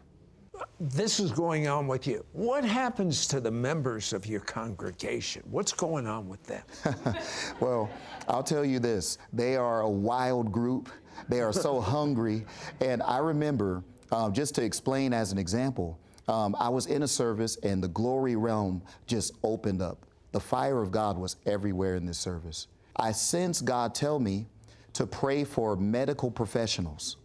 This 0.79 1.19
is 1.19 1.31
going 1.31 1.67
on 1.67 1.88
with 1.88 2.07
you. 2.07 2.25
What 2.33 2.63
happens 2.63 3.27
to 3.27 3.39
the 3.39 3.51
members 3.51 4.13
of 4.13 4.25
your 4.25 4.39
congregation? 4.41 5.43
What's 5.50 5.74
going 5.74 6.07
on 6.07 6.27
with 6.27 6.43
them? 6.43 6.63
well, 7.60 7.89
I'll 8.27 8.43
tell 8.43 8.63
you 8.63 8.79
this 8.79 9.17
they 9.31 9.55
are 9.55 9.81
a 9.81 9.89
wild 9.89 10.51
group. 10.51 10.89
They 11.29 11.41
are 11.41 11.53
so 11.53 11.81
hungry. 11.95 12.45
And 12.81 13.01
I 13.01 13.17
remember, 13.17 13.83
um, 14.12 14.33
just 14.33 14.55
to 14.55 14.63
explain 14.63 15.13
as 15.13 15.31
an 15.31 15.38
example, 15.38 16.00
um, 16.27 16.55
I 16.60 16.69
was 16.69 16.86
in 16.86 17.03
a 17.03 17.07
service 17.07 17.57
and 17.63 17.83
the 17.83 17.89
glory 17.89 18.36
realm 18.36 18.81
just 19.07 19.33
opened 19.43 19.81
up. 19.81 20.05
The 20.34 20.40
fire 20.40 20.82
of 20.82 20.92
God 20.92 21.18
was 21.18 21.38
everywhere 21.46 21.96
in 21.96 22.06
this 22.06 22.18
service. 22.18 22.68
I 22.98 23.13
sensed 23.13 23.66
God 23.66 23.96
tell 23.96 24.20
me 24.20 24.48
to 24.94 25.08
pray 25.08 25.44
for 25.44 25.75
medical 25.75 26.30
professionals. 26.30 27.18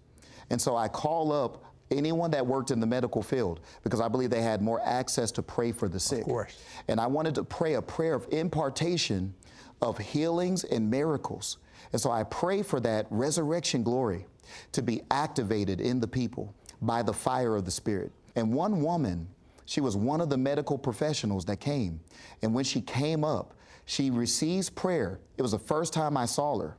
And 0.50 0.60
so 0.60 0.76
I 0.76 0.88
call 0.88 1.32
up 1.32 1.64
anyone 1.90 2.30
that 2.30 2.46
worked 2.46 2.70
in 2.70 2.80
the 2.80 2.86
medical 2.86 3.22
field 3.22 3.60
because 3.82 4.00
I 4.00 4.08
believe 4.08 4.30
they 4.30 4.42
had 4.42 4.62
more 4.62 4.80
access 4.84 5.30
to 5.32 5.42
pray 5.42 5.72
for 5.72 5.88
the 5.88 5.98
sick. 5.98 6.20
Of 6.20 6.26
course. 6.26 6.62
And 6.88 7.00
I 7.00 7.06
wanted 7.06 7.34
to 7.36 7.44
pray 7.44 7.74
a 7.74 7.82
prayer 7.82 8.14
of 8.14 8.26
impartation 8.30 9.34
of 9.80 9.98
healings 9.98 10.64
and 10.64 10.90
miracles. 10.90 11.58
And 11.92 12.00
so 12.00 12.10
I 12.10 12.24
pray 12.24 12.62
for 12.62 12.80
that 12.80 13.06
resurrection 13.10 13.82
glory 13.82 14.26
to 14.72 14.82
be 14.82 15.02
activated 15.10 15.80
in 15.80 16.00
the 16.00 16.08
people 16.08 16.54
by 16.82 17.02
the 17.02 17.12
fire 17.12 17.56
of 17.56 17.64
the 17.64 17.70
Spirit. 17.70 18.12
And 18.36 18.52
one 18.52 18.82
woman, 18.82 19.28
she 19.68 19.82
was 19.82 19.98
one 19.98 20.22
of 20.22 20.30
the 20.30 20.38
medical 20.38 20.78
professionals 20.78 21.44
that 21.44 21.60
came. 21.60 22.00
And 22.40 22.54
when 22.54 22.64
she 22.64 22.80
came 22.80 23.22
up, 23.22 23.52
she 23.84 24.10
receives 24.10 24.70
prayer. 24.70 25.20
It 25.36 25.42
was 25.42 25.50
the 25.50 25.58
first 25.58 25.92
time 25.92 26.16
I 26.16 26.24
saw 26.24 26.58
her. 26.58 26.78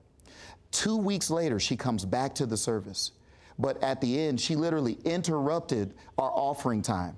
Two 0.71 0.97
weeks 0.97 1.29
later, 1.29 1.59
she 1.59 1.77
comes 1.77 2.03
back 2.03 2.33
to 2.33 2.47
the 2.47 2.57
service. 2.57 3.11
But 3.59 3.83
at 3.83 4.01
the 4.01 4.19
end, 4.19 4.41
she 4.41 4.55
literally 4.55 4.97
interrupted 5.05 5.93
our 6.17 6.31
offering 6.31 6.81
time. 6.81 7.15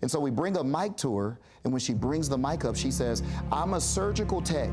And 0.00 0.10
so 0.10 0.18
we 0.18 0.30
bring 0.30 0.56
a 0.56 0.64
mic 0.64 0.96
to 0.98 1.14
her, 1.18 1.38
and 1.64 1.72
when 1.74 1.80
she 1.80 1.92
brings 1.92 2.26
the 2.30 2.38
mic 2.38 2.64
up, 2.64 2.74
she 2.74 2.90
says, 2.90 3.22
I'm 3.52 3.74
a 3.74 3.80
surgical 3.82 4.40
tech. 4.40 4.70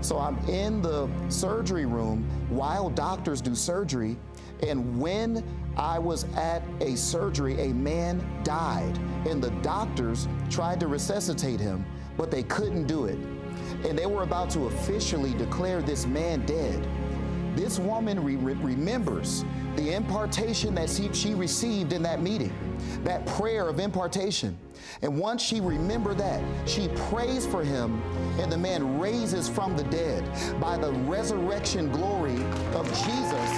So 0.00 0.18
I'm 0.18 0.36
in 0.48 0.82
the 0.82 1.08
surgery 1.28 1.86
room 1.86 2.28
while 2.48 2.90
doctors 2.90 3.40
do 3.40 3.54
surgery. 3.54 4.18
And 4.62 5.00
when 5.00 5.44
I 5.76 5.98
was 5.98 6.24
at 6.36 6.62
a 6.80 6.96
surgery, 6.96 7.58
a 7.60 7.72
man 7.72 8.22
died, 8.44 8.98
and 9.26 9.42
the 9.42 9.50
doctors 9.62 10.28
tried 10.50 10.80
to 10.80 10.88
resuscitate 10.88 11.60
him, 11.60 11.84
but 12.16 12.30
they 12.30 12.42
couldn't 12.42 12.86
do 12.86 13.06
it. 13.06 13.18
And 13.86 13.98
they 13.98 14.06
were 14.06 14.22
about 14.22 14.50
to 14.50 14.66
officially 14.66 15.32
declare 15.34 15.80
this 15.80 16.06
man 16.06 16.44
dead. 16.44 16.86
This 17.56 17.78
woman 17.78 18.22
re- 18.22 18.36
remembers 18.36 19.44
the 19.76 19.94
impartation 19.94 20.74
that 20.74 20.90
she, 20.90 21.12
she 21.12 21.34
received 21.34 21.92
in 21.92 22.02
that 22.02 22.22
meeting, 22.22 22.52
that 23.04 23.26
prayer 23.26 23.68
of 23.68 23.80
impartation. 23.80 24.56
And 25.02 25.18
once 25.18 25.42
she 25.42 25.60
remembered 25.60 26.18
that, 26.18 26.42
she 26.68 26.88
prays 27.08 27.46
for 27.46 27.64
him, 27.64 28.02
and 28.38 28.50
the 28.50 28.58
man 28.58 28.98
raises 28.98 29.48
from 29.48 29.76
the 29.76 29.84
dead 29.84 30.24
by 30.60 30.76
the 30.76 30.92
resurrection 30.92 31.90
glory 31.90 32.42
of 32.74 32.86
Jesus, 32.86 33.50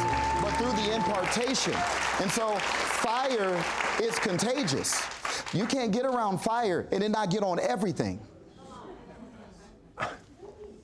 the 0.85 0.95
impartation. 0.95 1.75
And 2.21 2.31
so 2.31 2.57
fire 2.57 3.63
is 4.03 4.19
contagious. 4.19 5.03
You 5.53 5.67
can't 5.67 5.93
get 5.93 6.05
around 6.05 6.39
fire 6.39 6.89
and 6.93 7.03
then 7.03 7.13
not 7.13 7.31
get 7.31 7.43
on 7.43 7.61
everything. 7.61 8.21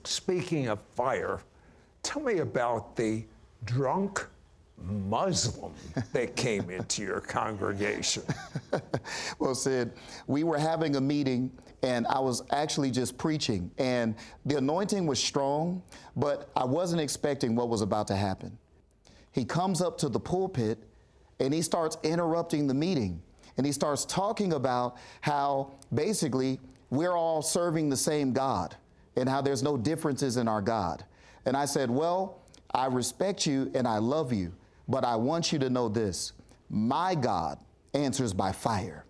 Speaking 0.05 0.69
of 0.69 0.81
fire, 0.95 1.41
tell 2.03 2.23
me 2.23 2.39
about 2.39 2.97
the 2.97 3.25
drunk 3.65 4.27
Muslim 4.81 5.73
that 6.13 6.37
came 6.37 6.71
into 6.71 7.03
your 7.03 7.21
congregation? 7.21 8.23
well, 9.39 9.55
Sid, 9.55 9.93
we 10.27 10.45
were 10.45 10.59
having 10.59 10.97
a 10.97 11.01
meeting 11.01 11.51
and 11.83 12.07
I 12.07 12.19
was 12.19 12.43
actually 12.51 12.91
just 12.91 13.17
preaching, 13.17 13.71
and 13.79 14.17
the 14.45 14.59
anointing 14.59 15.07
was 15.07 15.23
strong, 15.23 15.81
but 16.17 16.51
I 16.57 16.65
wasn't 16.65 17.01
expecting 17.01 17.55
what 17.55 17.69
was 17.69 17.83
about 17.83 18.09
to 18.09 18.17
happen. 18.17 18.59
He 19.33 19.45
comes 19.45 19.81
up 19.81 19.99
to 19.99 20.09
the 20.09 20.21
pulpit 20.21 20.79
and 21.41 21.53
he 21.55 21.63
starts 21.63 21.97
interrupting 22.03 22.67
the 22.67 22.75
meeting. 22.75 23.23
And 23.57 23.67
he 23.67 23.73
starts 23.73 24.05
talking 24.05 24.53
about 24.53 24.97
how 25.21 25.73
basically 25.93 26.61
we're 26.91 27.17
all 27.17 27.43
serving 27.43 27.89
the 27.89 27.97
same 27.97 28.33
God 28.33 28.77
and 29.17 29.29
how 29.29 29.41
there's 29.41 29.63
no 29.63 29.77
differences 29.77 30.37
in 30.37 30.49
our 30.49 30.63
God. 30.63 31.05
And 31.45 31.57
I 31.57 31.65
said, 31.65 31.91
Well, 31.91 32.41
I 32.73 32.87
respect 32.87 33.47
you 33.47 33.71
and 33.75 33.87
I 33.87 33.99
love 33.99 34.33
you, 34.33 34.53
but 34.89 35.05
I 35.05 35.17
want 35.17 35.53
you 35.53 35.59
to 35.61 35.71
know 35.71 35.89
this 35.89 36.33
my 36.71 37.15
God 37.15 37.59
answers 37.95 38.33
by 38.33 38.53
fire. 38.53 39.05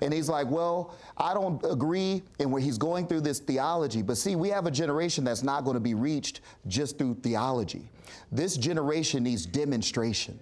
And 0.00 0.14
he's 0.14 0.28
like, 0.28 0.48
Well, 0.48 0.96
I 1.16 1.34
don't 1.34 1.62
agree. 1.64 2.22
And 2.38 2.50
where 2.50 2.62
he's 2.62 2.78
going 2.78 3.06
through 3.06 3.22
this 3.22 3.40
theology. 3.40 4.00
But 4.02 4.16
see, 4.16 4.36
we 4.36 4.48
have 4.48 4.66
a 4.66 4.70
generation 4.70 5.24
that's 5.24 5.42
not 5.42 5.64
going 5.64 5.74
to 5.74 5.80
be 5.80 5.94
reached 5.94 6.40
just 6.66 6.96
through 6.96 7.16
theology. 7.22 7.90
This 8.30 8.56
generation 8.56 9.22
needs 9.22 9.46
demonstration. 9.46 10.38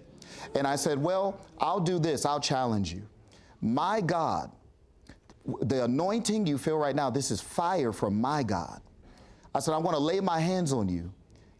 And 0.55 0.65
I 0.65 0.75
said, 0.75 1.01
Well, 1.01 1.41
I'll 1.59 1.79
do 1.79 1.99
this, 1.99 2.25
I'll 2.25 2.39
challenge 2.39 2.93
you. 2.93 3.03
My 3.61 4.01
God, 4.01 4.51
the 5.61 5.83
anointing 5.83 6.47
you 6.47 6.57
feel 6.57 6.77
right 6.77 6.95
now, 6.95 7.09
this 7.09 7.31
is 7.31 7.41
fire 7.41 7.91
from 7.91 8.19
my 8.19 8.43
God. 8.43 8.81
I 9.53 9.59
said, 9.59 9.73
I 9.73 9.77
want 9.77 9.95
to 9.95 10.01
lay 10.01 10.19
my 10.19 10.39
hands 10.39 10.71
on 10.71 10.87
you. 10.89 11.11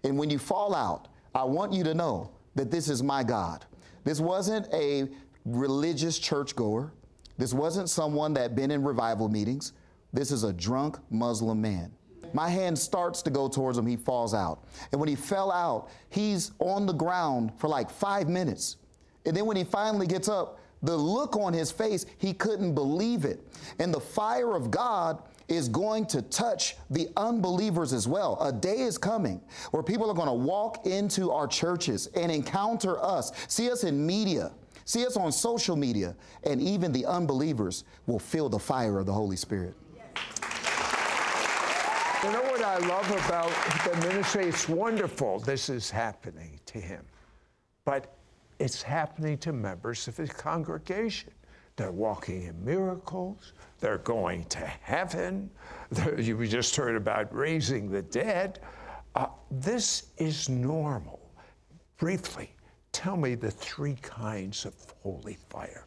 And 0.04 0.18
when 0.18 0.30
you 0.30 0.38
fall 0.38 0.76
out, 0.76 1.08
I 1.34 1.44
want 1.44 1.74
you 1.74 1.84
to 1.84 1.94
know 1.94 2.32
that 2.56 2.72
this 2.72 2.88
is 2.90 3.04
my 3.04 3.24
God. 3.24 3.66
This 4.04 4.20
wasn't 4.20 4.68
a 4.74 5.10
religious 5.46 6.20
churchgoer. 6.20 6.94
This 7.38 7.54
wasn't 7.54 7.90
someone 7.90 8.34
that 8.34 8.42
had 8.42 8.56
been 8.56 8.72
in 8.72 8.84
revival 8.84 9.30
meetings. 9.30 9.74
This 10.14 10.32
is 10.32 10.44
a 10.44 10.54
drunk 10.54 10.98
Muslim 11.10 11.62
man. 11.62 11.92
My 12.34 12.50
hand 12.50 12.78
starts 12.78 13.22
to 13.24 13.30
go 13.30 13.48
towards 13.48 13.78
him. 13.78 13.86
He 13.86 13.96
falls 13.96 14.34
out. 14.34 14.64
And 14.92 15.00
when 15.00 15.10
he 15.10 15.16
fell 15.16 15.52
out, 15.52 15.90
he's 16.10 16.52
on 16.60 16.86
the 16.86 16.94
ground 16.94 17.52
for 17.58 17.68
like 17.68 17.90
five 17.90 18.28
minutes. 18.30 18.78
And 19.26 19.36
then 19.36 19.46
when 19.46 19.58
he 19.58 19.64
finally 19.64 20.08
gets 20.08 20.28
up, 20.28 20.60
the 20.82 20.96
look 20.96 21.36
on 21.36 21.54
his 21.54 21.72
face, 21.72 22.06
he 22.18 22.34
couldn't 22.34 22.74
believe 22.74 23.26
it. 23.26 23.46
And 23.80 23.94
the 23.94 24.00
fire 24.00 24.56
of 24.56 24.72
God 24.72 25.22
is 25.50 25.68
going 25.68 26.06
to 26.06 26.22
touch 26.22 26.78
the 26.90 27.10
unbelievers 27.18 27.92
as 27.92 28.08
well. 28.08 28.38
A 28.42 28.52
day 28.52 28.80
is 28.82 28.98
coming 28.98 29.42
where 29.72 29.84
people 29.84 30.10
are 30.10 30.14
going 30.14 30.28
to 30.28 30.34
walk 30.34 30.86
into 30.86 31.32
our 31.32 31.48
churches 31.48 32.08
and 32.16 32.32
encounter 32.32 33.04
us, 33.04 33.32
see 33.48 33.70
us 33.70 33.84
in 33.84 34.06
media, 34.06 34.52
see 34.86 35.06
us 35.06 35.18
on 35.18 35.32
social 35.32 35.76
media, 35.76 36.16
and 36.44 36.62
even 36.62 36.92
the 36.92 37.06
unbelievers 37.06 37.84
will 38.06 38.20
feel 38.20 38.48
the 38.48 38.60
fire 38.60 39.00
of 39.00 39.06
the 39.06 39.14
Holy 39.14 39.36
Spirit. 39.36 39.74
You 42.22 42.34
know 42.34 42.42
what 42.42 42.62
I 42.62 42.78
love 42.80 43.10
about 43.26 43.50
the 43.86 43.96
ministry? 44.06 44.48
It's 44.48 44.68
wonderful 44.68 45.40
this 45.40 45.70
is 45.70 45.90
happening 45.90 46.60
to 46.66 46.78
him. 46.78 47.06
But 47.86 48.14
it's 48.60 48.82
happening 48.82 49.38
to 49.38 49.54
members 49.54 50.06
of 50.10 50.18
his 50.18 50.30
congregation. 50.30 51.32
They're 51.78 51.94
walking 51.94 52.44
in 52.44 52.66
miracles. 52.66 53.54
They're 53.80 54.00
going 54.00 54.44
to 54.46 54.60
heaven. 54.60 55.50
They're, 55.92 56.20
you 56.20 56.46
just 56.46 56.76
heard 56.76 56.98
about 56.98 57.34
raising 57.34 57.90
the 57.90 58.02
dead. 58.02 58.60
Uh, 59.16 59.28
this 59.50 60.08
is 60.18 60.50
normal. 60.50 61.22
Briefly, 61.96 62.54
tell 62.92 63.16
me 63.16 63.36
the 63.36 63.50
three 63.50 63.96
kinds 64.02 64.66
of 64.66 64.74
holy 65.02 65.38
fire. 65.50 65.86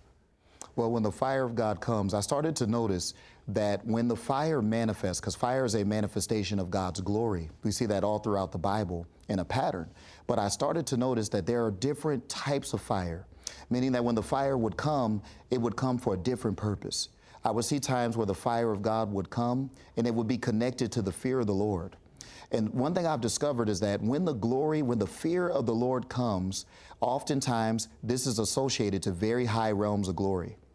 Well, 0.75 0.91
when 0.91 1.03
the 1.03 1.13
fire 1.13 1.45
of 1.45 1.55
God 1.55 1.81
comes, 1.81 2.15
I 2.15 2.21
started 2.21 2.57
to 2.57 2.67
notice 2.67 3.13
that 3.49 3.85
when 3.85 4.09
the 4.09 4.17
fire 4.17 4.63
manifests, 4.63 5.21
because 5.21 5.35
fire 5.35 5.65
is 5.65 5.75
a 5.75 5.85
manifestation 5.85 6.59
of 6.59 6.71
God's 6.71 7.01
glory, 7.01 7.51
we 7.63 7.71
see 7.73 7.87
that 7.87 8.05
all 8.05 8.19
throughout 8.19 8.53
the 8.53 8.59
Bible 8.59 9.07
in 9.29 9.41
a 9.41 9.45
pattern. 9.45 9.91
But 10.27 10.39
I 10.39 10.49
started 10.49 10.87
to 10.89 10.97
notice 10.97 11.29
that 11.31 11.45
there 11.45 11.65
are 11.65 11.71
different 11.71 12.27
types 12.29 12.73
of 12.73 12.81
fire, 12.81 13.27
meaning 13.69 13.93
that 13.93 14.05
when 14.05 14.15
the 14.15 14.23
fire 14.23 14.57
would 14.57 14.77
come, 14.77 15.21
it 15.51 15.61
would 15.61 15.77
come 15.77 15.99
for 15.99 16.15
a 16.15 16.17
different 16.17 16.57
purpose. 16.57 17.11
I 17.45 17.51
would 17.51 17.65
see 17.65 17.81
times 17.81 18.17
where 18.17 18.27
the 18.27 18.35
fire 18.35 18.71
of 18.71 18.83
God 18.83 19.13
would 19.13 19.29
come 19.29 19.71
and 19.97 20.07
it 20.07 20.15
would 20.15 20.29
be 20.29 20.39
connected 20.39 20.93
to 20.93 21.03
the 21.03 21.13
fear 21.13 21.41
of 21.41 21.47
the 21.47 21.55
Lord. 21.55 21.97
And 22.53 22.73
one 22.73 22.95
thing 22.95 23.07
I've 23.07 23.21
discovered 23.21 23.69
is 23.69 23.81
that 23.81 24.01
when 24.01 24.25
the 24.25 24.35
glory, 24.35 24.83
when 24.83 24.99
the 24.99 25.07
fear 25.07 25.49
of 25.49 25.67
the 25.67 25.75
Lord 25.75 26.09
comes, 26.09 26.67
oftentimes 27.01 27.89
this 28.03 28.27
is 28.27 28.39
associated 28.39 29.03
to 29.03 29.11
very 29.11 29.47
high 29.47 29.73
realms 29.73 30.09
of 30.09 30.17
glory. 30.17 30.57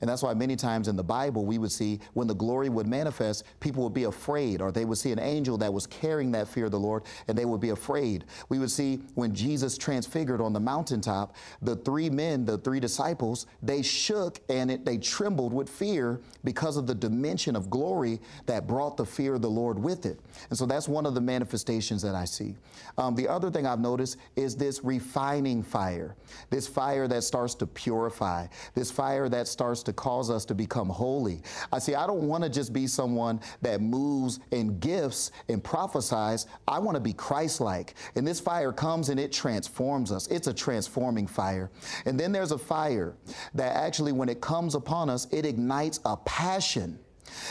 And 0.00 0.08
that's 0.08 0.22
why 0.22 0.34
many 0.34 0.56
times 0.56 0.88
in 0.88 0.96
the 0.96 1.04
Bible 1.04 1.44
we 1.44 1.58
would 1.58 1.72
see 1.72 2.00
when 2.14 2.26
the 2.26 2.34
glory 2.34 2.68
would 2.68 2.86
manifest, 2.86 3.44
people 3.60 3.82
would 3.84 3.94
be 3.94 4.04
afraid, 4.04 4.60
or 4.60 4.72
they 4.72 4.84
would 4.84 4.98
see 4.98 5.12
an 5.12 5.18
angel 5.18 5.56
that 5.58 5.72
was 5.72 5.86
carrying 5.86 6.32
that 6.32 6.48
fear 6.48 6.66
of 6.66 6.70
the 6.70 6.78
Lord, 6.78 7.04
and 7.28 7.36
they 7.36 7.44
would 7.44 7.60
be 7.60 7.70
afraid. 7.70 8.24
We 8.48 8.58
would 8.58 8.70
see 8.70 9.00
when 9.14 9.34
Jesus 9.34 9.78
transfigured 9.78 10.40
on 10.40 10.52
the 10.52 10.60
mountaintop, 10.60 11.34
the 11.62 11.76
three 11.76 12.10
men, 12.10 12.44
the 12.44 12.58
three 12.58 12.80
disciples, 12.80 13.46
they 13.62 13.82
shook 13.82 14.40
and 14.48 14.70
it, 14.70 14.84
they 14.84 14.98
trembled 14.98 15.52
with 15.52 15.68
fear 15.68 16.20
because 16.44 16.76
of 16.76 16.86
the 16.86 16.94
dimension 16.94 17.56
of 17.56 17.70
glory 17.70 18.20
that 18.46 18.66
brought 18.66 18.96
the 18.96 19.04
fear 19.04 19.34
of 19.34 19.42
the 19.42 19.50
Lord 19.50 19.78
with 19.78 20.06
it. 20.06 20.20
And 20.50 20.58
so 20.58 20.66
that's 20.66 20.88
one 20.88 21.06
of 21.06 21.14
the 21.14 21.20
manifestations 21.20 22.02
that 22.02 22.14
I 22.14 22.24
see. 22.24 22.54
Um, 22.98 23.14
the 23.14 23.28
other 23.28 23.50
thing 23.50 23.66
I've 23.66 23.80
noticed 23.80 24.16
is 24.36 24.56
this 24.56 24.82
refining 24.84 25.62
fire, 25.62 26.16
this 26.50 26.66
fire 26.66 27.08
that 27.08 27.22
starts 27.24 27.54
to 27.56 27.66
purify, 27.66 28.46
this 28.74 28.90
fire 28.90 29.28
that 29.28 29.48
starts 29.48 29.82
to 29.86 29.92
cause 29.92 30.30
us 30.30 30.44
to 30.44 30.54
become 30.54 30.88
holy. 30.88 31.40
I 31.72 31.78
see, 31.78 31.94
I 31.94 32.06
don't 32.06 32.28
want 32.28 32.44
to 32.44 32.50
just 32.50 32.72
be 32.72 32.86
someone 32.86 33.40
that 33.62 33.80
moves 33.80 34.40
in 34.50 34.78
gifts 34.78 35.30
and 35.48 35.62
prophesies. 35.64 36.46
I 36.68 36.78
want 36.78 36.96
to 36.96 37.00
be 37.00 37.12
Christ 37.12 37.60
like. 37.60 37.94
And 38.14 38.26
this 38.26 38.38
fire 38.38 38.72
comes 38.72 39.08
and 39.08 39.18
it 39.18 39.32
transforms 39.32 40.12
us. 40.12 40.26
It's 40.28 40.46
a 40.46 40.54
transforming 40.54 41.26
fire. 41.26 41.70
And 42.04 42.20
then 42.20 42.32
there's 42.32 42.52
a 42.52 42.58
fire 42.58 43.16
that 43.54 43.74
actually, 43.76 44.12
when 44.12 44.28
it 44.28 44.40
comes 44.40 44.74
upon 44.74 45.08
us, 45.08 45.26
it 45.32 45.46
ignites 45.46 46.00
a 46.04 46.16
passion. 46.16 46.98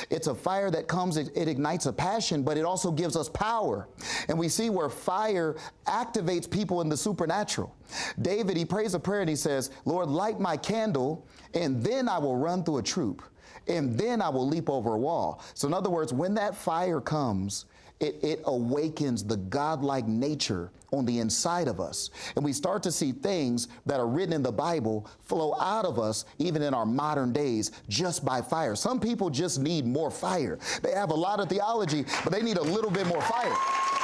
It's 0.10 0.28
a 0.28 0.36
fire 0.36 0.70
that 0.72 0.88
comes, 0.88 1.18
it, 1.18 1.30
it, 1.36 1.48
ignites 1.48 1.86
a 1.86 1.94
passion, 1.94 2.44
but 2.44 2.58
it 2.58 2.66
also 2.66 2.92
gives 2.92 3.16
us 3.16 3.30
power. 3.30 3.88
And 4.28 4.38
we 4.38 4.50
see 4.50 4.70
where 4.70 4.90
fire 4.90 5.56
activates 5.86 6.50
people 6.50 6.82
in 6.82 6.90
the 6.90 6.98
supernatural. 6.98 7.76
David, 8.22 8.58
he 8.58 8.66
prays 8.66 8.94
a 8.94 9.00
prayer 9.00 9.22
and 9.22 9.30
he 9.30 9.36
says, 9.36 9.72
Lord, 9.86 10.10
light 10.10 10.40
my 10.40 10.58
candle, 10.58 11.28
and 11.54 11.84
then 11.84 12.10
I 12.10 12.18
will 12.18 12.36
run 12.36 12.64
through 12.64 12.78
a 12.78 12.84
troop, 12.84 13.24
and 13.68 13.98
then 13.98 14.22
I 14.22 14.30
will 14.30 14.48
leap 14.48 14.70
over 14.70 14.94
a 14.94 14.98
wall. 14.98 15.42
So, 15.54 15.68
in 15.68 15.74
other 15.74 15.90
words, 15.90 16.14
when 16.14 16.34
that 16.36 16.56
fire 16.56 17.02
comes, 17.02 17.66
it, 18.00 18.24
it 18.24 18.42
awakens 18.46 19.24
the 19.24 19.38
godlike 19.38 20.08
nature 20.08 20.72
on 20.92 21.06
the 21.06 21.20
inside 21.20 21.68
of 21.68 21.80
us. 21.80 22.10
And 22.36 22.44
we 22.44 22.54
start 22.54 22.84
to 22.84 22.92
see 22.92 23.12
things 23.12 23.68
that 23.86 24.00
are 24.00 24.08
written 24.08 24.34
in 24.34 24.44
the 24.44 24.52
Bible 24.52 25.08
flow 25.22 25.56
out 25.60 25.86
of 25.86 26.00
us, 26.00 26.26
even 26.38 26.62
in 26.62 26.74
our 26.74 26.86
modern 26.86 27.32
days, 27.32 27.72
just 27.88 28.26
by 28.26 28.42
fire. 28.42 28.76
Some 28.76 29.00
people 29.00 29.30
just 29.30 29.60
need 29.60 29.86
more 29.86 30.12
fire. 30.12 30.60
They 30.82 30.92
have 30.92 31.12
a 31.12 31.16
lot 31.16 31.40
of 31.40 31.50
theology, 31.50 32.06
but 32.24 32.32
they 32.32 32.42
need 32.42 32.58
a 32.58 32.64
little 32.64 32.92
bit 32.92 33.08
more 33.08 33.22
fire. 33.22 33.54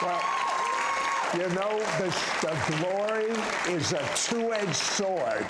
Well, 0.02 0.22
you 1.34 1.48
know, 1.56 1.80
the, 1.98 2.10
the 2.42 2.76
glory 2.78 3.74
is 3.74 3.94
a 3.94 4.06
two 4.16 4.54
edged 4.54 4.76
sword. 4.76 5.46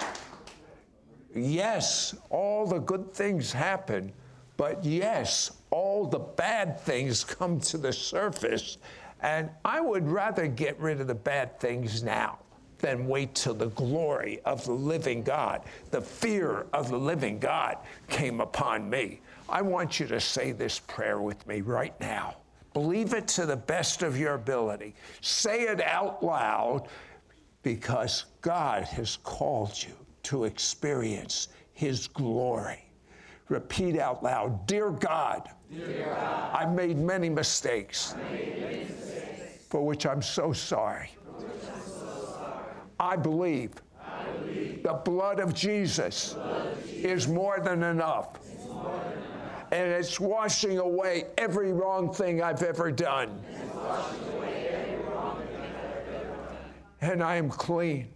Yes, 1.33 2.15
all 2.29 2.67
the 2.67 2.79
good 2.79 3.13
things 3.13 3.51
happen, 3.51 4.11
but 4.57 4.83
yes, 4.83 5.51
all 5.71 6.05
the 6.05 6.19
bad 6.19 6.79
things 6.79 7.23
come 7.23 7.59
to 7.61 7.77
the 7.77 7.91
surface. 7.91 8.77
And 9.21 9.49
I 9.65 9.81
would 9.81 10.07
rather 10.07 10.47
get 10.47 10.79
rid 10.79 11.01
of 11.01 11.07
the 11.07 11.15
bad 11.15 11.59
things 11.59 12.03
now 12.03 12.39
than 12.79 13.07
wait 13.07 13.35
till 13.35 13.53
the 13.53 13.67
glory 13.67 14.41
of 14.45 14.65
the 14.65 14.71
living 14.71 15.23
God, 15.23 15.61
the 15.91 16.01
fear 16.01 16.65
of 16.73 16.89
the 16.89 16.97
living 16.97 17.39
God 17.39 17.77
came 18.09 18.41
upon 18.41 18.89
me. 18.89 19.21
I 19.47 19.61
want 19.61 19.99
you 19.99 20.07
to 20.07 20.19
say 20.19 20.51
this 20.51 20.79
prayer 20.79 21.21
with 21.21 21.45
me 21.47 21.61
right 21.61 21.99
now. 22.01 22.37
Believe 22.73 23.13
it 23.13 23.27
to 23.29 23.45
the 23.45 23.55
best 23.55 24.01
of 24.01 24.17
your 24.17 24.33
ability. 24.35 24.95
Say 25.21 25.63
it 25.63 25.81
out 25.81 26.23
loud 26.23 26.87
because 27.63 28.25
God 28.41 28.83
has 28.83 29.17
called 29.17 29.81
you 29.81 29.93
to 30.23 30.45
experience 30.45 31.49
His 31.73 32.07
glory. 32.07 32.85
Repeat 33.49 33.99
out 33.99 34.23
loud 34.23 34.65
Dear 34.65 34.91
God, 34.91 35.49
Dear 35.71 36.15
God 36.15 36.55
I 36.55 36.65
made 36.65 36.97
many 36.97 37.29
mistakes, 37.29 38.15
for 39.69 39.85
which 39.85 40.05
I'm 40.05 40.21
so 40.21 40.53
sorry. 40.53 41.09
I, 42.99 43.15
believe 43.15 43.71
the 44.83 45.01
blood 45.03 45.39
of 45.39 45.53
Jesus, 45.53 46.35
is. 46.87 47.27
More 47.27 47.59
than 47.59 47.83
enough. 47.83 48.39
And 49.71 49.89
it's 49.91 50.19
washing 50.19 50.77
away 50.77 51.25
every 51.37 51.71
wrong 51.71 52.13
thing 52.13 52.43
I've 52.43 52.61
ever 52.61 52.91
done. 52.91 53.41
And 56.99 57.23
I 57.23 57.37
am 57.37 57.49
clean. 57.49 58.09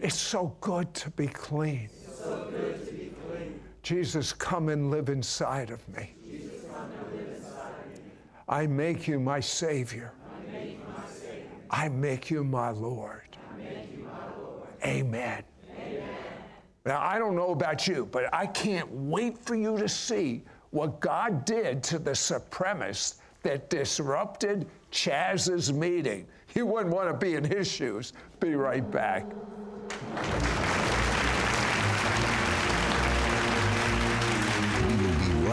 It's 0.00 0.18
so 0.18 0.56
good 0.60 0.92
to 0.94 1.10
be 1.10 1.28
clean. 1.28 1.88
So 2.06 2.50
to 2.50 2.92
be 2.92 3.12
clean. 3.28 3.60
Jesus, 3.84 4.32
come 4.32 4.70
and 4.70 4.90
live 4.90 5.10
inside 5.10 5.70
of 5.70 5.86
me. 5.94 6.14
I 8.48 8.66
make 8.66 9.06
you 9.06 9.20
my 9.20 9.40
Savior. 9.40 10.12
I 11.70 11.88
make 11.90 12.30
you 12.30 12.42
my, 12.44 12.70
Lord. 12.70 13.20
Amen. 14.84 15.42
Now, 16.86 17.00
I 17.00 17.18
don't 17.18 17.36
know 17.36 17.50
about 17.50 17.86
you, 17.86 18.08
but 18.10 18.32
I 18.34 18.46
can't 18.46 18.90
wait 18.90 19.38
for 19.38 19.54
you 19.54 19.76
to 19.76 19.88
see 19.88 20.44
what 20.70 21.00
God 21.00 21.44
did 21.44 21.82
to 21.84 21.98
the 21.98 22.12
supremacist 22.12 23.16
that 23.42 23.68
disrupted 23.68 24.66
Chaz's 24.92 25.72
meeting. 25.72 26.26
You 26.54 26.64
wouldn't 26.64 26.94
want 26.94 27.08
to 27.08 27.14
be 27.14 27.34
in 27.34 27.44
his 27.44 27.70
shoes. 27.70 28.14
Be 28.40 28.54
right 28.54 28.88
back. 28.90 29.26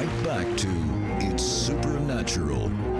Right 0.01 0.23
back 0.23 0.57
to 0.57 0.67
It's 1.19 1.43
Supernatural. 1.43 2.90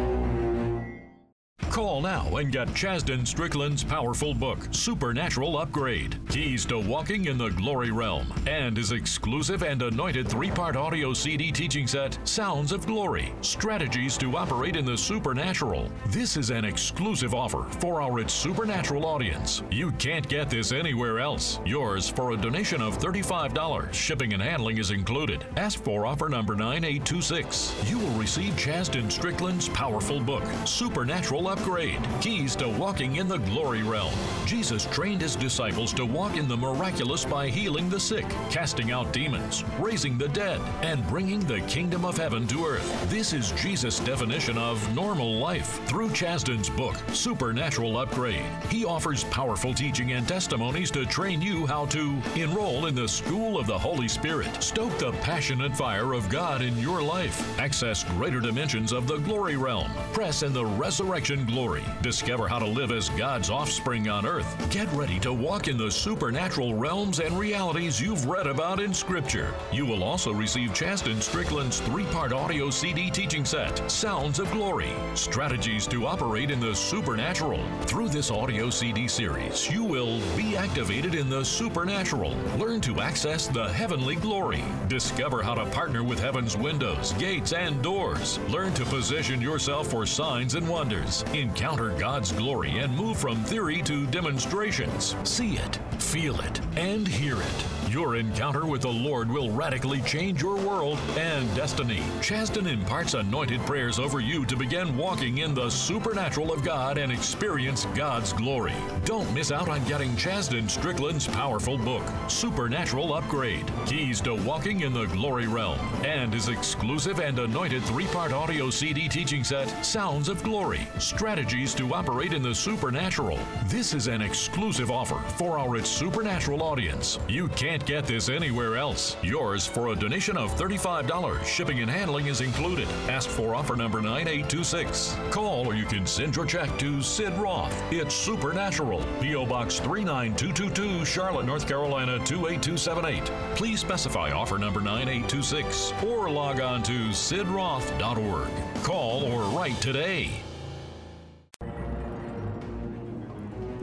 Call 1.81 1.99
now 1.99 2.37
and 2.37 2.51
get 2.51 2.67
Chasdon 2.75 3.25
Strickland's 3.25 3.83
powerful 3.83 4.35
book, 4.35 4.67
Supernatural 4.69 5.57
Upgrade 5.57 6.19
Keys 6.29 6.63
to 6.67 6.77
Walking 6.77 7.25
in 7.25 7.39
the 7.39 7.49
Glory 7.49 7.89
Realm, 7.89 8.31
and 8.45 8.77
his 8.77 8.91
exclusive 8.91 9.63
and 9.63 9.81
anointed 9.81 10.27
three 10.29 10.51
part 10.51 10.75
audio 10.75 11.11
CD 11.11 11.51
teaching 11.51 11.87
set, 11.87 12.19
Sounds 12.23 12.71
of 12.71 12.85
Glory 12.85 13.33
Strategies 13.41 14.15
to 14.19 14.37
Operate 14.37 14.75
in 14.75 14.85
the 14.85 14.95
Supernatural. 14.95 15.89
This 16.09 16.37
is 16.37 16.51
an 16.51 16.65
exclusive 16.65 17.33
offer 17.33 17.65
for 17.79 17.99
our 17.99 18.19
It's 18.19 18.31
Supernatural 18.31 19.03
audience. 19.03 19.63
You 19.71 19.89
can't 19.93 20.29
get 20.29 20.51
this 20.51 20.71
anywhere 20.71 21.19
else. 21.19 21.59
Yours 21.65 22.07
for 22.07 22.33
a 22.33 22.37
donation 22.37 22.83
of 22.83 22.99
$35. 22.99 23.91
Shipping 23.91 24.33
and 24.33 24.43
handling 24.43 24.77
is 24.77 24.91
included. 24.91 25.43
Ask 25.57 25.83
for 25.83 26.05
offer 26.05 26.29
number 26.29 26.53
9826. 26.53 27.73
You 27.89 27.97
will 27.97 28.19
receive 28.19 28.53
Chasdon 28.53 29.09
Strickland's 29.09 29.67
powerful 29.69 30.19
book, 30.19 30.43
Supernatural 30.65 31.47
Upgrade 31.47 31.70
upgrade. 31.71 32.01
Keys 32.19 32.55
to 32.57 32.67
walking 32.67 33.15
in 33.15 33.27
the 33.29 33.37
glory 33.37 33.81
realm. 33.81 34.13
Jesus 34.45 34.85
trained 34.87 35.21
his 35.21 35.37
disciples 35.37 35.93
to 35.93 36.05
walk 36.05 36.35
in 36.35 36.47
the 36.47 36.57
miraculous 36.57 37.23
by 37.23 37.47
healing 37.47 37.89
the 37.89 37.99
sick, 37.99 38.27
casting 38.49 38.91
out 38.91 39.13
demons, 39.13 39.63
raising 39.79 40.17
the 40.17 40.27
dead, 40.27 40.59
and 40.81 41.07
bringing 41.07 41.39
the 41.39 41.61
kingdom 41.61 42.03
of 42.03 42.17
heaven 42.17 42.45
to 42.47 42.65
earth. 42.65 43.09
This 43.09 43.31
is 43.31 43.51
Jesus' 43.53 43.99
definition 44.01 44.57
of 44.57 44.93
normal 44.93 45.35
life. 45.35 45.79
Through 45.87 46.11
Chasdon's 46.11 46.69
book, 46.69 46.95
Supernatural 47.13 47.97
Upgrade, 47.97 48.45
he 48.69 48.83
offers 48.83 49.23
powerful 49.25 49.73
teaching 49.73 50.11
and 50.11 50.27
testimonies 50.27 50.91
to 50.91 51.05
train 51.05 51.41
you 51.41 51.65
how 51.65 51.85
to 51.87 52.21
enroll 52.35 52.87
in 52.87 52.95
the 52.95 53.07
school 53.07 53.57
of 53.57 53.65
the 53.65 53.77
Holy 53.77 54.09
Spirit, 54.09 54.61
stoke 54.61 54.97
the 54.97 55.13
passionate 55.23 55.75
fire 55.75 56.11
of 56.13 56.27
God 56.27 56.61
in 56.61 56.77
your 56.77 57.01
life, 57.01 57.57
access 57.59 58.03
greater 58.03 58.41
dimensions 58.41 58.91
of 58.91 59.07
the 59.07 59.19
glory 59.19 59.55
realm, 59.55 59.89
press 60.11 60.43
in 60.43 60.51
the 60.51 60.65
resurrection 60.65 61.45
glory. 61.51 61.83
Discover 62.01 62.47
how 62.47 62.59
to 62.59 62.65
live 62.65 62.91
as 62.91 63.09
God's 63.09 63.49
offspring 63.49 64.09
on 64.09 64.25
earth. 64.25 64.69
Get 64.71 64.91
ready 64.93 65.19
to 65.19 65.33
walk 65.33 65.67
in 65.67 65.77
the 65.77 65.91
supernatural 65.91 66.73
realms 66.73 67.19
and 67.19 67.37
realities 67.37 67.99
you've 67.99 68.25
read 68.25 68.47
about 68.47 68.79
in 68.79 68.93
Scripture. 68.93 69.53
You 69.71 69.85
will 69.85 70.03
also 70.03 70.31
receive 70.31 70.73
Chasdon 70.73 71.21
Strickland's 71.21 71.81
three 71.81 72.05
part 72.05 72.31
audio 72.31 72.69
CD 72.69 73.11
teaching 73.11 73.45
set, 73.45 73.91
Sounds 73.91 74.39
of 74.39 74.49
Glory 74.51 74.93
Strategies 75.13 75.85
to 75.87 76.07
Operate 76.07 76.51
in 76.51 76.59
the 76.59 76.73
Supernatural. 76.73 77.63
Through 77.81 78.09
this 78.09 78.31
audio 78.31 78.69
CD 78.69 79.07
series, 79.07 79.69
you 79.69 79.83
will 79.83 80.19
be 80.37 80.55
activated 80.55 81.15
in 81.15 81.29
the 81.29 81.43
supernatural, 81.43 82.35
learn 82.57 82.79
to 82.81 83.01
access 83.01 83.47
the 83.47 83.67
heavenly 83.73 84.15
glory, 84.15 84.63
discover 84.87 85.43
how 85.43 85.55
to 85.55 85.65
partner 85.71 86.03
with 86.03 86.19
heaven's 86.19 86.55
windows, 86.55 87.13
gates, 87.13 87.51
and 87.51 87.81
doors, 87.81 88.39
learn 88.49 88.73
to 88.75 88.85
position 88.85 89.41
yourself 89.41 89.87
for 89.87 90.05
signs 90.05 90.55
and 90.55 90.67
wonders 90.67 91.23
Encounter 91.41 91.89
God's 91.97 92.31
glory 92.31 92.77
and 92.77 92.95
move 92.95 93.17
from 93.17 93.43
theory 93.45 93.81
to 93.81 94.05
demonstrations. 94.05 95.15
See 95.23 95.55
it, 95.55 95.79
feel 95.97 96.39
it, 96.39 96.61
and 96.75 97.07
hear 97.07 97.41
it. 97.41 97.80
Your 97.91 98.15
encounter 98.15 98.65
with 98.65 98.83
the 98.83 98.87
Lord 98.87 99.29
will 99.29 99.51
radically 99.51 99.99
change 100.03 100.41
your 100.41 100.55
world 100.55 100.97
and 101.17 101.53
destiny. 101.53 102.01
Chasdon 102.21 102.65
imparts 102.65 103.15
anointed 103.15 103.59
prayers 103.65 103.99
over 103.99 104.21
you 104.21 104.45
to 104.45 104.55
begin 104.55 104.95
walking 104.95 105.39
in 105.39 105.53
the 105.53 105.69
supernatural 105.69 106.53
of 106.53 106.63
God 106.63 106.97
and 106.97 107.11
experience 107.11 107.83
God's 107.93 108.31
glory. 108.31 108.73
Don't 109.03 109.29
miss 109.33 109.51
out 109.51 109.67
on 109.67 109.83
getting 109.83 110.15
Chasdon 110.15 110.69
Strickland's 110.69 111.27
powerful 111.27 111.77
book, 111.77 112.03
Supernatural 112.29 113.13
Upgrade 113.13 113.69
Keys 113.85 114.21
to 114.21 114.35
Walking 114.35 114.81
in 114.81 114.93
the 114.93 115.07
Glory 115.07 115.47
Realm, 115.47 115.77
and 116.05 116.33
his 116.33 116.47
exclusive 116.47 117.19
and 117.19 117.39
anointed 117.39 117.83
three 117.83 118.07
part 118.07 118.31
audio 118.31 118.69
CD 118.69 119.09
teaching 119.09 119.43
set, 119.43 119.67
Sounds 119.85 120.29
of 120.29 120.41
Glory 120.43 120.87
Strategies 120.97 121.75
to 121.75 121.93
Operate 121.93 122.31
in 122.31 122.41
the 122.41 122.55
Supernatural. 122.55 123.37
This 123.65 123.93
is 123.93 124.07
an 124.07 124.21
exclusive 124.21 124.89
offer 124.89 125.19
for 125.35 125.59
our 125.59 125.83
Supernatural 125.83 126.63
audience. 126.63 127.19
You 127.27 127.49
can't 127.49 127.80
get 127.85 128.05
this 128.05 128.29
anywhere 128.29 128.77
else. 128.77 129.17
Yours 129.21 129.65
for 129.65 129.89
a 129.89 129.95
donation 129.95 130.37
of 130.37 130.51
$35. 130.55 131.43
Shipping 131.45 131.79
and 131.81 131.89
handling 131.89 132.27
is 132.27 132.41
included. 132.41 132.87
Ask 133.07 133.29
for 133.29 133.55
offer 133.55 133.75
number 133.75 134.01
9826. 134.01 135.17
Call 135.29 135.67
or 135.67 135.75
you 135.75 135.85
can 135.85 136.05
send 136.05 136.35
your 136.35 136.45
check 136.45 136.77
to 136.79 137.01
Sid 137.01 137.33
Roth. 137.33 137.73
It's 137.91 138.15
Supernatural. 138.15 139.03
P.O. 139.21 139.45
Box 139.45 139.79
39222, 139.79 141.05
Charlotte, 141.05 141.45
North 141.45 141.67
Carolina 141.67 142.17
28278. 142.25 143.25
Please 143.55 143.79
specify 143.79 144.31
offer 144.31 144.57
number 144.57 144.81
9826 144.81 145.93
or 146.05 146.29
log 146.29 146.59
on 146.59 146.83
to 146.83 147.09
sidroth.org. 147.09 148.49
Call 148.83 149.23
or 149.25 149.43
write 149.55 149.79
today. 149.81 150.31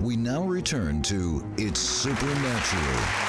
We 0.01 0.17
now 0.17 0.43
return 0.45 1.03
to 1.03 1.45
It's 1.57 1.81
Supernatural. 1.81 3.28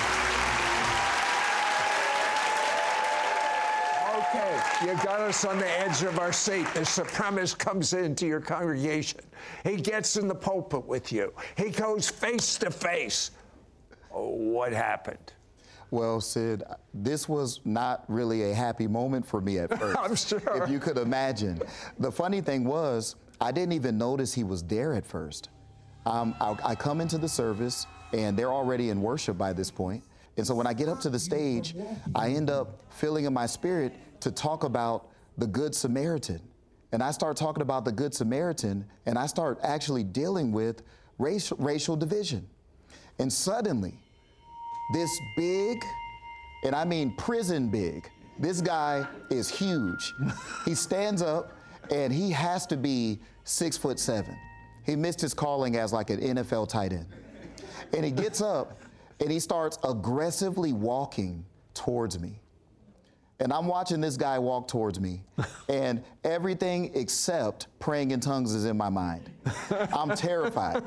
You 4.81 4.93
got 5.03 5.19
us 5.19 5.43
on 5.45 5.57
the 5.57 5.69
edge 5.79 6.03
of 6.03 6.19
our 6.19 6.31
seat. 6.31 6.65
The 6.73 6.81
supremacist 6.81 7.57
comes 7.57 7.93
into 7.93 8.25
your 8.25 8.39
congregation. 8.39 9.21
He 9.63 9.75
gets 9.75 10.15
in 10.15 10.27
the 10.27 10.35
pulpit 10.35 10.85
with 10.85 11.11
you. 11.11 11.33
He 11.57 11.69
goes 11.69 12.09
face 12.09 12.57
to 12.59 12.71
face. 12.71 13.31
Oh, 14.13 14.29
what 14.29 14.71
happened? 14.71 15.33
Well, 15.91 16.21
Sid, 16.21 16.63
this 16.93 17.27
was 17.27 17.61
not 17.65 18.05
really 18.07 18.51
a 18.51 18.53
happy 18.53 18.87
moment 18.87 19.25
for 19.25 19.41
me 19.41 19.57
at 19.59 19.69
first. 19.79 19.97
I'm 19.99 20.15
sure. 20.15 20.63
If 20.63 20.69
you 20.69 20.79
could 20.79 20.97
imagine. 20.97 21.61
The 21.97 22.11
funny 22.11 22.41
thing 22.41 22.63
was, 22.63 23.15
I 23.41 23.51
didn't 23.51 23.73
even 23.73 23.97
notice 23.97 24.33
he 24.33 24.43
was 24.43 24.63
there 24.63 24.93
at 24.93 25.05
first. 25.05 25.49
Um, 26.05 26.35
I, 26.39 26.55
I 26.63 26.75
come 26.75 27.01
into 27.01 27.17
the 27.17 27.29
service, 27.29 27.85
and 28.13 28.37
they're 28.37 28.51
already 28.51 28.89
in 28.89 29.01
worship 29.01 29.37
by 29.37 29.53
this 29.53 29.71
point. 29.71 30.03
And 30.37 30.47
so 30.47 30.55
when 30.55 30.67
I 30.67 30.73
get 30.73 30.87
up 30.87 31.01
to 31.01 31.09
the 31.09 31.19
stage, 31.19 31.75
I 32.15 32.29
end 32.29 32.49
up 32.49 32.81
feeling 32.93 33.25
in 33.25 33.33
my 33.33 33.45
spirit 33.45 33.93
to 34.21 34.31
talk 34.31 34.63
about 34.63 35.09
the 35.37 35.47
Good 35.47 35.73
Samaritan. 35.73 36.41
And 36.91 37.03
I 37.03 37.11
start 37.11 37.37
talking 37.37 37.61
about 37.61 37.85
the 37.85 37.91
Good 37.91 38.13
Samaritan, 38.13 38.85
and 39.05 39.17
I 39.17 39.27
start 39.27 39.59
actually 39.63 40.03
dealing 40.03 40.51
with 40.51 40.81
racial, 41.17 41.57
racial 41.57 41.95
division. 41.95 42.47
And 43.19 43.31
suddenly, 43.31 43.93
this 44.93 45.11
big, 45.37 45.83
and 46.63 46.75
I 46.75 46.85
mean 46.85 47.15
prison 47.15 47.69
big, 47.69 48.09
this 48.39 48.61
guy 48.61 49.05
is 49.29 49.49
huge. 49.49 50.13
he 50.65 50.73
stands 50.73 51.21
up, 51.21 51.53
and 51.91 52.11
he 52.13 52.31
has 52.31 52.65
to 52.67 52.77
be 52.77 53.19
six 53.43 53.77
foot 53.77 53.99
seven. 53.99 54.37
He 54.85 54.95
missed 54.95 55.21
his 55.21 55.33
calling 55.33 55.75
as 55.75 55.93
like 55.93 56.09
an 56.09 56.19
NFL 56.19 56.69
tight 56.69 56.93
end. 56.93 57.07
And 57.93 58.03
he 58.03 58.11
gets 58.11 58.41
up 58.41 58.79
and 59.19 59.31
he 59.31 59.39
starts 59.39 59.77
aggressively 59.83 60.73
walking 60.73 61.45
towards 61.73 62.19
me. 62.19 62.39
And 63.41 63.53
I'm 63.53 63.67
watching 63.67 64.01
this 64.01 64.17
guy 64.17 64.37
walk 64.37 64.67
towards 64.67 64.99
me, 64.99 65.21
and 65.69 66.03
everything 66.25 66.91
except 66.93 67.67
praying 67.79 68.11
in 68.11 68.19
tongues 68.19 68.53
is 68.53 68.65
in 68.65 68.75
my 68.75 68.89
mind. 68.89 69.29
I'm 69.93 70.09
terrified. 70.09 70.83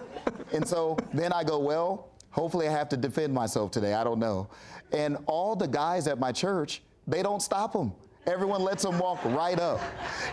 And 0.52 0.66
so 0.66 0.98
then 1.14 1.32
I 1.32 1.44
go, 1.44 1.58
well, 1.58 2.10
hopefully 2.30 2.68
I 2.68 2.72
have 2.72 2.90
to 2.90 2.96
defend 2.96 3.32
myself 3.32 3.70
today. 3.70 3.94
I 3.94 4.04
don't 4.04 4.18
know. 4.18 4.48
And 4.92 5.16
all 5.26 5.56
the 5.56 5.66
guys 5.66 6.06
at 6.06 6.18
my 6.18 6.30
church, 6.30 6.82
they 7.06 7.22
don't 7.22 7.40
stop 7.40 7.74
him. 7.74 7.92
Everyone 8.26 8.62
lets 8.62 8.84
him 8.84 8.98
walk 8.98 9.24
right 9.24 9.58
up. 9.58 9.80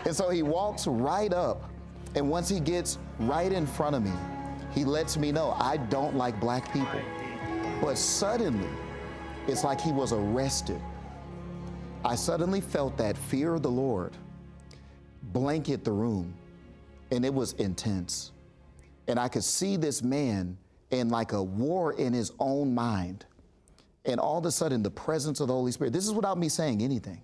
And 0.04 0.14
so 0.14 0.28
he 0.28 0.42
walks 0.42 0.86
right 0.86 1.32
up. 1.32 1.70
And 2.14 2.28
once 2.28 2.48
he 2.48 2.60
gets 2.60 2.98
right 3.18 3.50
in 3.50 3.66
front 3.66 3.96
of 3.96 4.02
me, 4.02 4.12
he 4.72 4.84
lets 4.84 5.16
me 5.16 5.32
know 5.32 5.56
I 5.58 5.78
don't 5.78 6.16
like 6.16 6.38
black 6.38 6.72
people. 6.72 7.00
But 7.80 7.96
suddenly, 7.96 8.68
it's 9.48 9.64
like 9.64 9.80
he 9.80 9.90
was 9.90 10.12
arrested. 10.12 10.80
I 12.04 12.14
suddenly 12.14 12.62
felt 12.62 12.96
that 12.96 13.16
fear 13.16 13.54
of 13.54 13.62
the 13.62 13.70
Lord 13.70 14.16
blanket 15.32 15.84
the 15.84 15.92
room, 15.92 16.34
and 17.10 17.24
it 17.24 17.32
was 17.32 17.52
intense. 17.54 18.32
And 19.06 19.18
I 19.18 19.28
could 19.28 19.44
see 19.44 19.76
this 19.76 20.02
man 20.02 20.56
in 20.90 21.10
like 21.10 21.32
a 21.32 21.42
war 21.42 21.92
in 21.92 22.12
his 22.12 22.32
own 22.38 22.74
mind. 22.74 23.26
And 24.06 24.18
all 24.18 24.38
of 24.38 24.46
a 24.46 24.50
sudden, 24.50 24.82
the 24.82 24.90
presence 24.90 25.40
of 25.40 25.48
the 25.48 25.52
Holy 25.54 25.72
Spirit, 25.72 25.92
this 25.92 26.06
is 26.06 26.12
without 26.12 26.38
me 26.38 26.48
saying 26.48 26.80
anything. 26.80 27.20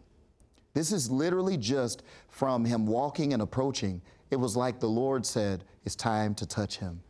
This 0.75 0.93
is 0.93 1.11
literally 1.11 1.57
just 1.57 2.03
from 2.29 2.65
him 2.65 2.87
walking 2.87 3.33
and 3.33 3.41
approaching. 3.41 4.03
It 4.31 4.37
was 4.37 4.57
like 4.57 4.79
the 4.79 4.89
Lord 4.89 5.25
said, 5.25 5.65
It's 5.87 5.97
time 5.97 6.35
to 6.35 6.47
touch 6.47 6.77
him. 6.77 7.01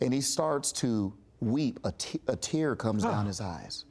And 0.00 0.14
he 0.14 0.20
starts 0.20 0.70
to 0.72 1.12
weep. 1.40 1.80
A, 1.82 1.92
a 2.28 2.36
tear 2.36 2.76
comes 2.76 3.02
down 3.02 3.26
his 3.26 3.40
eyes. 3.40 3.86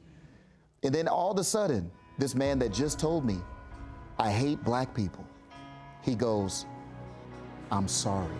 And 0.82 0.94
then 0.94 1.08
all 1.08 1.30
of 1.30 1.38
a 1.38 1.44
sudden, 1.44 1.90
this 2.18 2.34
man 2.34 2.58
that 2.58 2.72
just 2.72 2.98
told 2.98 3.24
me, 3.24 3.40
I 4.18 4.30
hate 4.30 4.62
black 4.64 4.94
people, 4.94 5.24
he 6.02 6.14
goes, 6.14 6.66
I'm 7.70 7.88
sorry. 7.88 8.32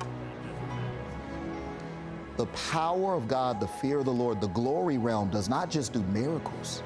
The 2.37 2.47
power 2.47 3.15
of 3.15 3.29
God, 3.29 3.61
the 3.61 3.67
fear 3.67 3.99
of 3.99 4.05
the 4.05 4.13
Lord, 4.13 4.41
the 4.41 4.49
glory 4.49 4.99
realm 4.99 5.31
does 5.31 5.49
not 5.49 5.71
just 5.71 5.93
do 5.93 6.03
miracles. 6.05 6.83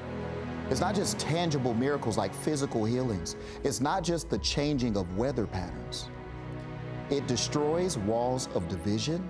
It's 0.69 0.79
not 0.79 0.95
just 0.95 1.19
tangible 1.19 1.73
miracles 1.73 2.17
like 2.17 2.33
physical 2.33 2.85
healings. 2.85 3.35
It's 3.63 3.81
not 3.81 4.03
just 4.03 4.29
the 4.29 4.37
changing 4.37 4.95
of 4.95 5.17
weather 5.17 5.45
patterns. 5.45 6.09
It 7.09 7.27
destroys 7.27 7.97
walls 7.97 8.47
of 8.55 8.69
division. 8.69 9.29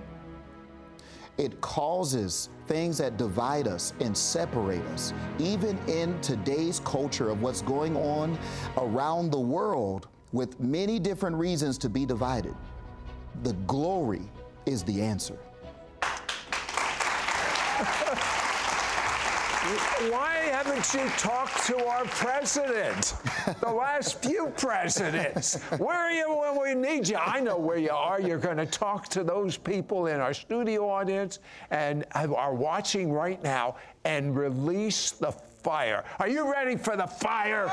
It 1.38 1.60
causes 1.60 2.50
things 2.66 2.98
that 2.98 3.16
divide 3.16 3.66
us 3.66 3.94
and 4.00 4.16
separate 4.16 4.82
us. 4.86 5.12
Even 5.38 5.78
in 5.88 6.20
today's 6.20 6.80
culture 6.80 7.30
of 7.30 7.42
what's 7.42 7.62
going 7.62 7.96
on 7.96 8.38
around 8.76 9.30
the 9.30 9.40
world 9.40 10.08
with 10.32 10.60
many 10.60 10.98
different 10.98 11.36
reasons 11.36 11.78
to 11.78 11.88
be 11.88 12.04
divided, 12.04 12.54
the 13.42 13.54
glory 13.66 14.22
is 14.66 14.82
the 14.82 15.00
answer. 15.00 15.38
Why 20.10 20.50
haven't 20.50 20.92
you 20.92 21.08
talked 21.16 21.66
to 21.66 21.86
our 21.86 22.04
president? 22.04 23.14
The 23.60 23.70
last 23.70 24.22
few 24.22 24.52
presidents. 24.56 25.62
Where 25.78 25.96
are 25.96 26.10
you 26.10 26.34
when 26.34 26.60
we 26.60 26.74
need 26.74 27.08
you? 27.08 27.16
I 27.16 27.40
know 27.40 27.56
where 27.56 27.78
you 27.78 27.90
are. 27.90 28.20
You're 28.20 28.38
going 28.38 28.58
to 28.58 28.66
talk 28.66 29.08
to 29.08 29.24
those 29.24 29.56
people 29.56 30.08
in 30.08 30.20
our 30.20 30.34
studio 30.34 30.88
audience 30.88 31.38
and 31.70 32.04
are 32.14 32.54
watching 32.54 33.12
right 33.12 33.42
now 33.42 33.76
and 34.04 34.36
release 34.36 35.12
the 35.12 35.32
fire. 35.32 36.04
Are 36.18 36.28
you 36.28 36.50
ready 36.52 36.76
for 36.76 36.96
the 36.96 37.06
fire? 37.06 37.70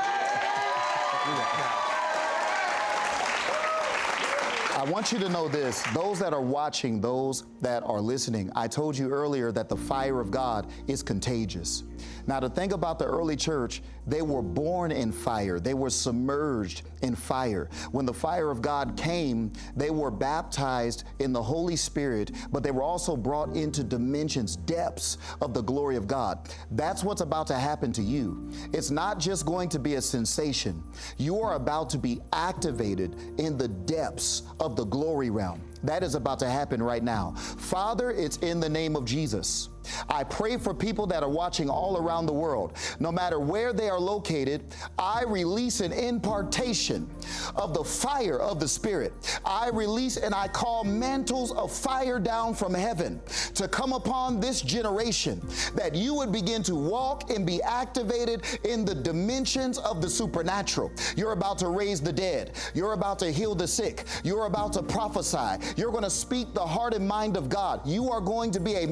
I 4.80 4.84
want 4.84 5.12
you 5.12 5.18
to 5.18 5.28
know 5.28 5.46
this 5.46 5.82
those 5.92 6.18
that 6.20 6.32
are 6.32 6.40
watching, 6.40 7.02
those 7.02 7.44
that 7.60 7.82
are 7.82 8.00
listening, 8.00 8.50
I 8.56 8.66
told 8.66 8.96
you 8.96 9.10
earlier 9.10 9.52
that 9.52 9.68
the 9.68 9.76
fire 9.76 10.20
of 10.20 10.30
God 10.30 10.66
is 10.86 11.02
contagious. 11.02 11.82
Now, 12.26 12.40
to 12.40 12.48
think 12.48 12.72
about 12.72 12.98
the 12.98 13.04
early 13.04 13.36
church, 13.36 13.82
they 14.06 14.22
were 14.22 14.42
born 14.42 14.92
in 14.92 15.12
fire, 15.12 15.60
they 15.60 15.74
were 15.74 15.90
submerged 15.90 16.82
in 17.02 17.14
fire. 17.14 17.68
When 17.92 18.06
the 18.06 18.14
fire 18.14 18.50
of 18.50 18.62
God 18.62 18.96
came, 18.96 19.52
they 19.76 19.90
were 19.90 20.10
baptized 20.10 21.04
in 21.18 21.32
the 21.32 21.42
Holy 21.42 21.76
Spirit, 21.76 22.32
but 22.50 22.62
they 22.62 22.70
were 22.70 22.82
also 22.82 23.16
brought 23.16 23.54
into 23.56 23.84
dimensions, 23.84 24.56
depths 24.56 25.18
of 25.40 25.54
the 25.54 25.62
glory 25.62 25.96
of 25.96 26.06
God. 26.06 26.48
That's 26.72 27.04
what's 27.04 27.20
about 27.20 27.46
to 27.48 27.58
happen 27.58 27.92
to 27.92 28.02
you. 28.02 28.50
It's 28.72 28.90
not 28.90 29.18
just 29.18 29.46
going 29.46 29.68
to 29.70 29.78
be 29.78 29.94
a 29.94 30.02
sensation, 30.02 30.82
you 31.18 31.40
are 31.40 31.54
about 31.54 31.90
to 31.90 31.98
be 31.98 32.20
activated 32.32 33.16
in 33.38 33.56
the 33.56 33.68
depths 33.68 34.42
of 34.58 34.76
the 34.76 34.84
glory 34.84 35.30
realm. 35.30 35.62
That 35.82 36.02
is 36.02 36.14
about 36.14 36.38
to 36.40 36.50
happen 36.50 36.82
right 36.82 37.02
now. 37.02 37.32
Father, 37.32 38.10
it's 38.10 38.36
in 38.38 38.60
the 38.60 38.68
name 38.68 38.96
of 38.96 39.04
Jesus. 39.04 39.70
I 40.08 40.24
pray 40.24 40.56
for 40.56 40.74
people 40.74 41.06
that 41.08 41.22
are 41.22 41.28
watching 41.28 41.68
all 41.68 41.96
around 41.98 42.26
the 42.26 42.32
world. 42.32 42.76
No 42.98 43.10
matter 43.10 43.38
where 43.38 43.72
they 43.72 43.88
are 43.88 44.00
located, 44.00 44.62
I 44.98 45.24
release 45.24 45.80
an 45.80 45.92
impartation 45.92 47.08
of 47.56 47.74
the 47.74 47.84
fire 47.84 48.38
of 48.38 48.60
the 48.60 48.68
Spirit. 48.68 49.12
I 49.44 49.68
release 49.70 50.16
and 50.16 50.34
I 50.34 50.48
call 50.48 50.84
mantles 50.84 51.52
of 51.52 51.72
fire 51.72 52.18
down 52.18 52.54
from 52.54 52.74
heaven 52.74 53.20
to 53.54 53.68
come 53.68 53.92
upon 53.92 54.40
this 54.40 54.60
generation 54.60 55.40
that 55.74 55.94
you 55.94 56.14
would 56.14 56.32
begin 56.32 56.62
to 56.64 56.74
walk 56.74 57.30
and 57.30 57.46
be 57.46 57.62
activated 57.62 58.44
in 58.64 58.84
the 58.84 58.94
dimensions 58.94 59.78
of 59.78 60.02
the 60.02 60.08
supernatural. 60.08 60.90
You're 61.16 61.32
about 61.32 61.58
to 61.58 61.68
raise 61.68 62.00
the 62.00 62.12
dead. 62.12 62.52
You're 62.74 62.92
about 62.92 63.18
to 63.20 63.30
heal 63.30 63.54
the 63.54 63.68
sick. 63.68 64.04
You're 64.24 64.46
about 64.46 64.72
to 64.74 64.82
prophesy. 64.82 65.72
You're 65.76 65.90
going 65.90 66.04
to 66.04 66.10
speak 66.10 66.54
the 66.54 66.66
heart 66.66 66.94
and 66.94 67.06
mind 67.06 67.36
of 67.36 67.48
God. 67.48 67.86
You 67.86 68.10
are 68.10 68.20
going 68.20 68.50
to 68.52 68.60
be 68.60 68.74
a 68.76 68.86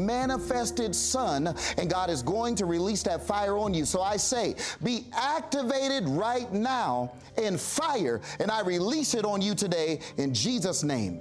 manifested 0.79 0.95
son, 0.95 1.55
and 1.77 1.91
God 1.91 2.11
is 2.11 2.23
going 2.23 2.55
to 2.57 2.67
release 2.67 3.03
that 3.05 3.23
fire 3.27 3.57
on 3.57 3.75
you. 3.75 3.85
So 3.85 4.01
I 4.03 4.17
say, 4.17 4.55
be 4.83 5.07
activated 5.13 6.09
right 6.09 6.51
now 6.53 7.13
in 7.37 7.59
fire, 7.59 8.21
and 8.41 8.51
I 8.51 8.63
release 8.63 9.15
it 9.15 9.25
on 9.25 9.43
you 9.43 9.55
today 9.55 10.01
in 10.17 10.35
Jesus' 10.35 10.83
name. 10.83 11.21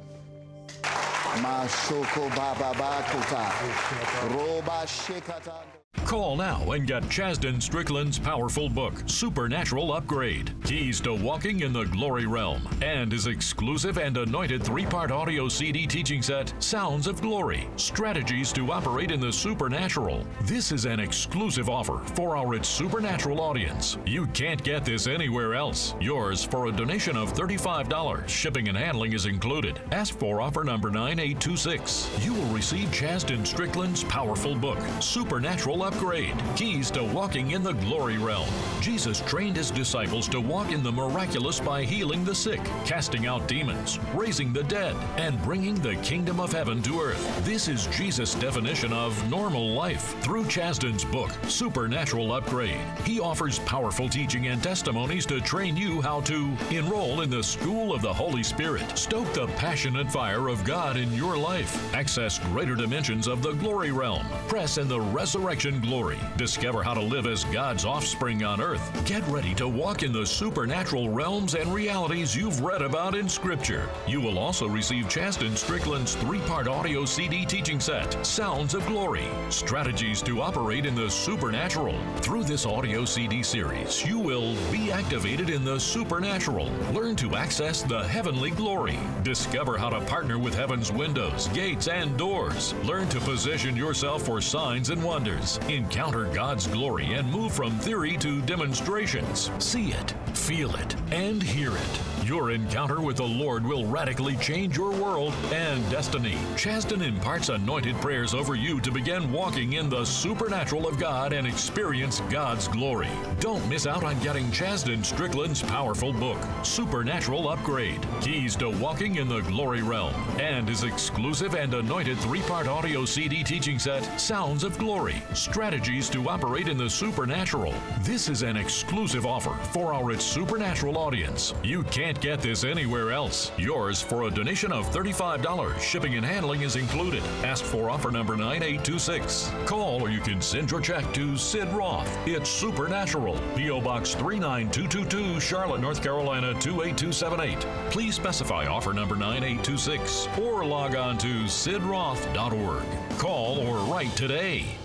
Call 6.05 6.37
now 6.37 6.71
and 6.71 6.87
get 6.87 7.03
Chasdon 7.03 7.61
Strickland's 7.61 8.17
powerful 8.17 8.69
book, 8.69 9.03
Supernatural 9.07 9.93
Upgrade 9.93 10.53
Keys 10.63 11.01
to 11.01 11.13
Walking 11.13 11.61
in 11.61 11.73
the 11.73 11.83
Glory 11.85 12.25
Realm, 12.25 12.61
and 12.81 13.11
his 13.11 13.27
exclusive 13.27 13.97
and 13.97 14.15
anointed 14.15 14.63
three 14.63 14.85
part 14.85 15.11
audio 15.11 15.49
CD 15.49 15.85
teaching 15.85 16.21
set, 16.21 16.53
Sounds 16.59 17.07
of 17.07 17.21
Glory 17.21 17.67
Strategies 17.75 18.53
to 18.53 18.71
Operate 18.71 19.11
in 19.11 19.19
the 19.19 19.31
Supernatural. 19.31 20.25
This 20.43 20.71
is 20.71 20.85
an 20.85 20.99
exclusive 20.99 21.69
offer 21.69 21.99
for 22.15 22.37
our 22.37 22.53
It's 22.53 22.69
Supernatural 22.69 23.41
audience. 23.41 23.97
You 24.05 24.27
can't 24.27 24.63
get 24.63 24.85
this 24.85 25.07
anywhere 25.07 25.55
else. 25.55 25.95
Yours 25.99 26.43
for 26.43 26.67
a 26.67 26.71
donation 26.71 27.17
of 27.17 27.33
$35. 27.33 28.27
Shipping 28.27 28.67
and 28.69 28.77
handling 28.77 29.13
is 29.13 29.25
included. 29.25 29.79
Ask 29.91 30.17
for 30.17 30.41
offer 30.41 30.63
number 30.63 30.89
9826. 30.89 32.09
You 32.25 32.33
will 32.33 32.53
receive 32.53 32.89
Chasdon 32.89 33.45
Strickland's 33.45 34.03
powerful 34.05 34.55
book, 34.55 34.79
Supernatural 34.99 35.83
Upgrade 35.87 36.35
Keys 36.57 36.91
to 36.91 37.01
Walking 37.01 37.51
in 37.51 37.63
the 37.63 37.71
Glory 37.71 38.17
Realm. 38.17 38.49
Jesus 38.81 39.21
trained 39.21 39.55
his 39.55 39.71
disciples 39.71 40.27
to 40.27 40.41
walk 40.41 40.73
in 40.73 40.83
the 40.83 40.91
miraculous 40.91 41.61
by 41.61 41.83
healing 41.83 42.25
the 42.25 42.35
sick, 42.35 42.61
casting 42.83 43.25
out 43.25 43.47
demons, 43.47 43.97
raising 44.13 44.51
the 44.51 44.63
dead, 44.63 44.97
and 45.15 45.41
bringing 45.43 45.75
the 45.75 45.95
kingdom 45.97 46.41
of 46.41 46.51
heaven 46.51 46.81
to 46.81 46.99
earth. 46.99 47.45
This 47.45 47.69
is 47.69 47.87
Jesus' 47.87 48.35
definition 48.35 48.91
of 48.91 49.29
normal 49.29 49.69
life. 49.69 50.13
Through 50.23 50.47
Chasdon's 50.47 51.05
book, 51.05 51.31
Supernatural 51.47 52.33
Upgrade, 52.33 52.81
he 53.05 53.21
offers 53.21 53.59
powerful 53.59 54.09
teaching 54.09 54.47
and 54.47 54.61
testimonies 54.61 55.25
to 55.27 55.39
train 55.39 55.77
you 55.77 56.01
how 56.01 56.19
to 56.21 56.51
enroll 56.69 57.21
in 57.21 57.29
the 57.29 57.41
school 57.41 57.93
of 57.93 58.01
the 58.01 58.13
Holy 58.13 58.43
Spirit, 58.43 58.97
stoke 58.97 59.31
the 59.31 59.47
passionate 59.55 60.11
fire 60.11 60.49
of 60.49 60.65
God 60.65 60.97
in 60.97 61.13
your 61.13 61.37
life, 61.37 61.93
access 61.93 62.39
greater 62.39 62.75
dimensions 62.75 63.25
of 63.25 63.41
the 63.41 63.53
glory 63.53 63.93
realm, 63.93 64.25
press 64.49 64.77
in 64.77 64.89
the 64.89 64.99
resurrection 64.99 65.76
glory. 65.81 66.17
Discover 66.37 66.83
how 66.83 66.93
to 66.93 67.01
live 67.01 67.27
as 67.27 67.43
God's 67.45 67.85
offspring 67.85 68.43
on 68.43 68.61
earth. 68.61 69.05
Get 69.05 69.27
ready 69.27 69.53
to 69.55 69.67
walk 69.67 70.03
in 70.03 70.11
the 70.11 70.25
supernatural 70.25 71.09
realms 71.09 71.55
and 71.55 71.73
realities 71.73 72.35
you've 72.35 72.61
read 72.61 72.81
about 72.81 73.15
in 73.15 73.27
Scripture. 73.29 73.89
You 74.07 74.21
will 74.21 74.37
also 74.37 74.67
receive 74.67 75.05
Chasdon 75.09 75.55
Strickland's 75.57 76.15
three 76.15 76.39
part 76.41 76.67
audio 76.67 77.05
CD 77.05 77.45
teaching 77.45 77.79
set, 77.79 78.25
Sounds 78.25 78.73
of 78.73 78.85
Glory 78.87 79.27
Strategies 79.49 80.21
to 80.23 80.41
Operate 80.41 80.85
in 80.85 80.95
the 80.95 81.09
Supernatural. 81.09 81.97
Through 82.17 82.43
this 82.43 82.65
audio 82.65 83.05
CD 83.05 83.43
series, 83.43 84.05
you 84.05 84.19
will 84.19 84.55
be 84.71 84.91
activated 84.91 85.49
in 85.49 85.63
the 85.63 85.79
supernatural, 85.79 86.69
learn 86.93 87.15
to 87.17 87.35
access 87.35 87.81
the 87.81 88.07
heavenly 88.07 88.51
glory, 88.51 88.97
discover 89.23 89.77
how 89.77 89.89
to 89.89 90.01
partner 90.01 90.37
with 90.37 90.55
heaven's 90.55 90.91
windows, 90.91 91.47
gates, 91.49 91.87
and 91.87 92.17
doors, 92.17 92.73
learn 92.83 93.07
to 93.09 93.19
position 93.19 93.75
yourself 93.75 94.23
for 94.23 94.41
signs 94.41 94.89
and 94.89 95.03
wonders 95.03 95.59
Encounter 95.69 96.23
God's 96.33 96.65
glory 96.65 97.15
and 97.15 97.29
move 97.29 97.51
from 97.51 97.77
theory 97.79 98.15
to 98.17 98.41
demonstrations. 98.43 99.51
See 99.59 99.89
it, 99.89 100.11
feel 100.33 100.73
it, 100.75 100.95
and 101.11 101.43
hear 101.43 101.75
it. 101.75 101.99
Your 102.23 102.51
encounter 102.51 102.99
with 102.99 103.17
the 103.17 103.23
Lord 103.23 103.65
will 103.65 103.85
radically 103.85 104.35
change 104.37 104.75
your 104.75 104.91
world 104.91 105.33
and 105.53 105.89
destiny. 105.89 106.37
Chasdon 106.57 107.01
imparts 107.01 107.47
anointed 107.47 107.95
prayers 107.97 108.33
over 108.33 108.53
you 108.55 108.81
to 108.81 108.91
begin 108.91 109.31
walking 109.31 109.73
in 109.73 109.89
the 109.89 110.03
supernatural 110.03 110.87
of 110.87 110.99
God 110.99 111.31
and 111.31 111.47
experience 111.47 112.19
God's 112.29 112.67
glory. 112.67 113.07
Don't 113.39 113.65
miss 113.69 113.87
out 113.87 114.03
on 114.03 114.19
getting 114.19 114.51
Chasdon 114.51 115.05
Strickland's 115.05 115.61
powerful 115.61 116.11
book, 116.11 116.37
Supernatural 116.63 117.47
Upgrade 117.47 118.05
Keys 118.19 118.57
to 118.57 118.69
Walking 118.71 119.15
in 119.17 119.29
the 119.29 119.41
Glory 119.41 119.81
Realm, 119.81 120.13
and 120.37 120.67
his 120.67 120.83
exclusive 120.83 121.55
and 121.55 121.73
anointed 121.73 122.17
three 122.19 122.41
part 122.41 122.67
audio 122.67 123.05
CD 123.05 123.41
teaching 123.41 123.79
set, 123.79 124.19
Sounds 124.19 124.65
of 124.65 124.77
Glory 124.77 125.21
Strategies 125.57 126.07
to 126.07 126.29
Operate 126.29 126.67
in 126.67 126.77
the 126.77 126.87
Supernatural. 126.87 127.73
This 128.01 128.29
is 128.29 128.43
an 128.43 128.55
exclusive 128.55 129.25
offer 129.25 129.55
for 129.71 129.91
our 129.91 130.11
It's 130.11 130.23
Supernatural 130.23 130.99
audience. 130.99 131.55
You 131.63 131.81
can't 131.81 132.21
get 132.21 132.41
this 132.41 132.63
anywhere 132.63 133.11
else. 133.11 133.51
Yours 133.57 133.99
for 133.99 134.27
a 134.27 134.29
donation 134.29 134.71
of 134.71 134.85
$35. 134.91 135.79
Shipping 135.79 136.13
and 136.13 136.23
handling 136.23 136.61
is 136.61 136.75
included. 136.75 137.23
Ask 137.43 137.65
for 137.65 137.89
offer 137.89 138.11
number 138.11 138.37
9826. 138.37 139.51
Call 139.65 139.99
or 140.03 140.11
you 140.11 140.19
can 140.19 140.41
send 140.41 140.69
your 140.69 140.79
check 140.79 141.11
to 141.15 141.35
Sid 141.35 141.69
Roth. 141.69 142.07
It's 142.27 142.51
Supernatural. 142.51 143.39
P.O. 143.55 143.81
Box 143.81 144.13
39222, 144.13 145.39
Charlotte, 145.39 145.81
North 145.81 146.03
Carolina 146.03 146.53
28278. 146.59 147.65
Please 147.89 148.13
specify 148.13 148.67
offer 148.67 148.93
number 148.93 149.15
9826 149.15 150.27
or 150.39 150.63
log 150.63 150.95
on 150.95 151.17
to 151.17 151.45
sidroth.org. 151.45 152.85
Call 153.17 153.57
or 153.67 153.79
write 153.91 154.15
today. 154.15 154.77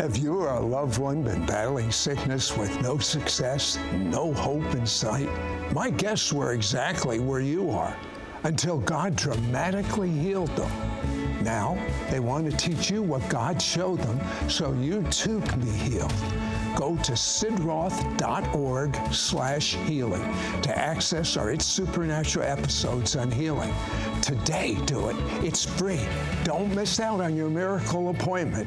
Have 0.00 0.16
you 0.16 0.34
or 0.38 0.48
a 0.48 0.60
loved 0.60 0.96
one 0.96 1.22
been 1.22 1.44
battling 1.44 1.92
sickness 1.92 2.56
with 2.56 2.80
no 2.80 2.96
success, 2.96 3.78
no 3.92 4.32
hope 4.32 4.74
in 4.74 4.86
sight? 4.86 5.28
My 5.74 5.90
guests 5.90 6.32
were 6.32 6.54
exactly 6.54 7.18
where 7.18 7.42
you 7.42 7.68
are 7.68 7.94
until 8.44 8.78
God 8.78 9.14
dramatically 9.14 10.08
healed 10.08 10.56
them. 10.56 10.70
Now 11.44 11.76
they 12.10 12.18
want 12.18 12.50
to 12.50 12.56
teach 12.56 12.90
you 12.90 13.02
what 13.02 13.28
God 13.28 13.60
showed 13.60 13.98
them 13.98 14.18
so 14.48 14.72
you 14.72 15.02
too 15.10 15.42
can 15.42 15.60
be 15.60 15.70
healed. 15.70 16.14
Go 16.76 16.96
to 17.02 17.12
sidroth.org 17.12 18.96
slash 19.12 19.74
healing 19.74 20.22
to 20.62 20.78
access 20.78 21.36
our 21.36 21.50
It's 21.50 21.66
Supernatural 21.66 22.46
episodes 22.46 23.16
on 23.16 23.30
healing. 23.30 23.74
Today, 24.22 24.78
do 24.86 25.10
it. 25.10 25.16
It's 25.44 25.66
free. 25.66 26.00
Don't 26.42 26.74
miss 26.74 27.00
out 27.00 27.20
on 27.20 27.36
your 27.36 27.50
miracle 27.50 28.08
appointment. 28.08 28.66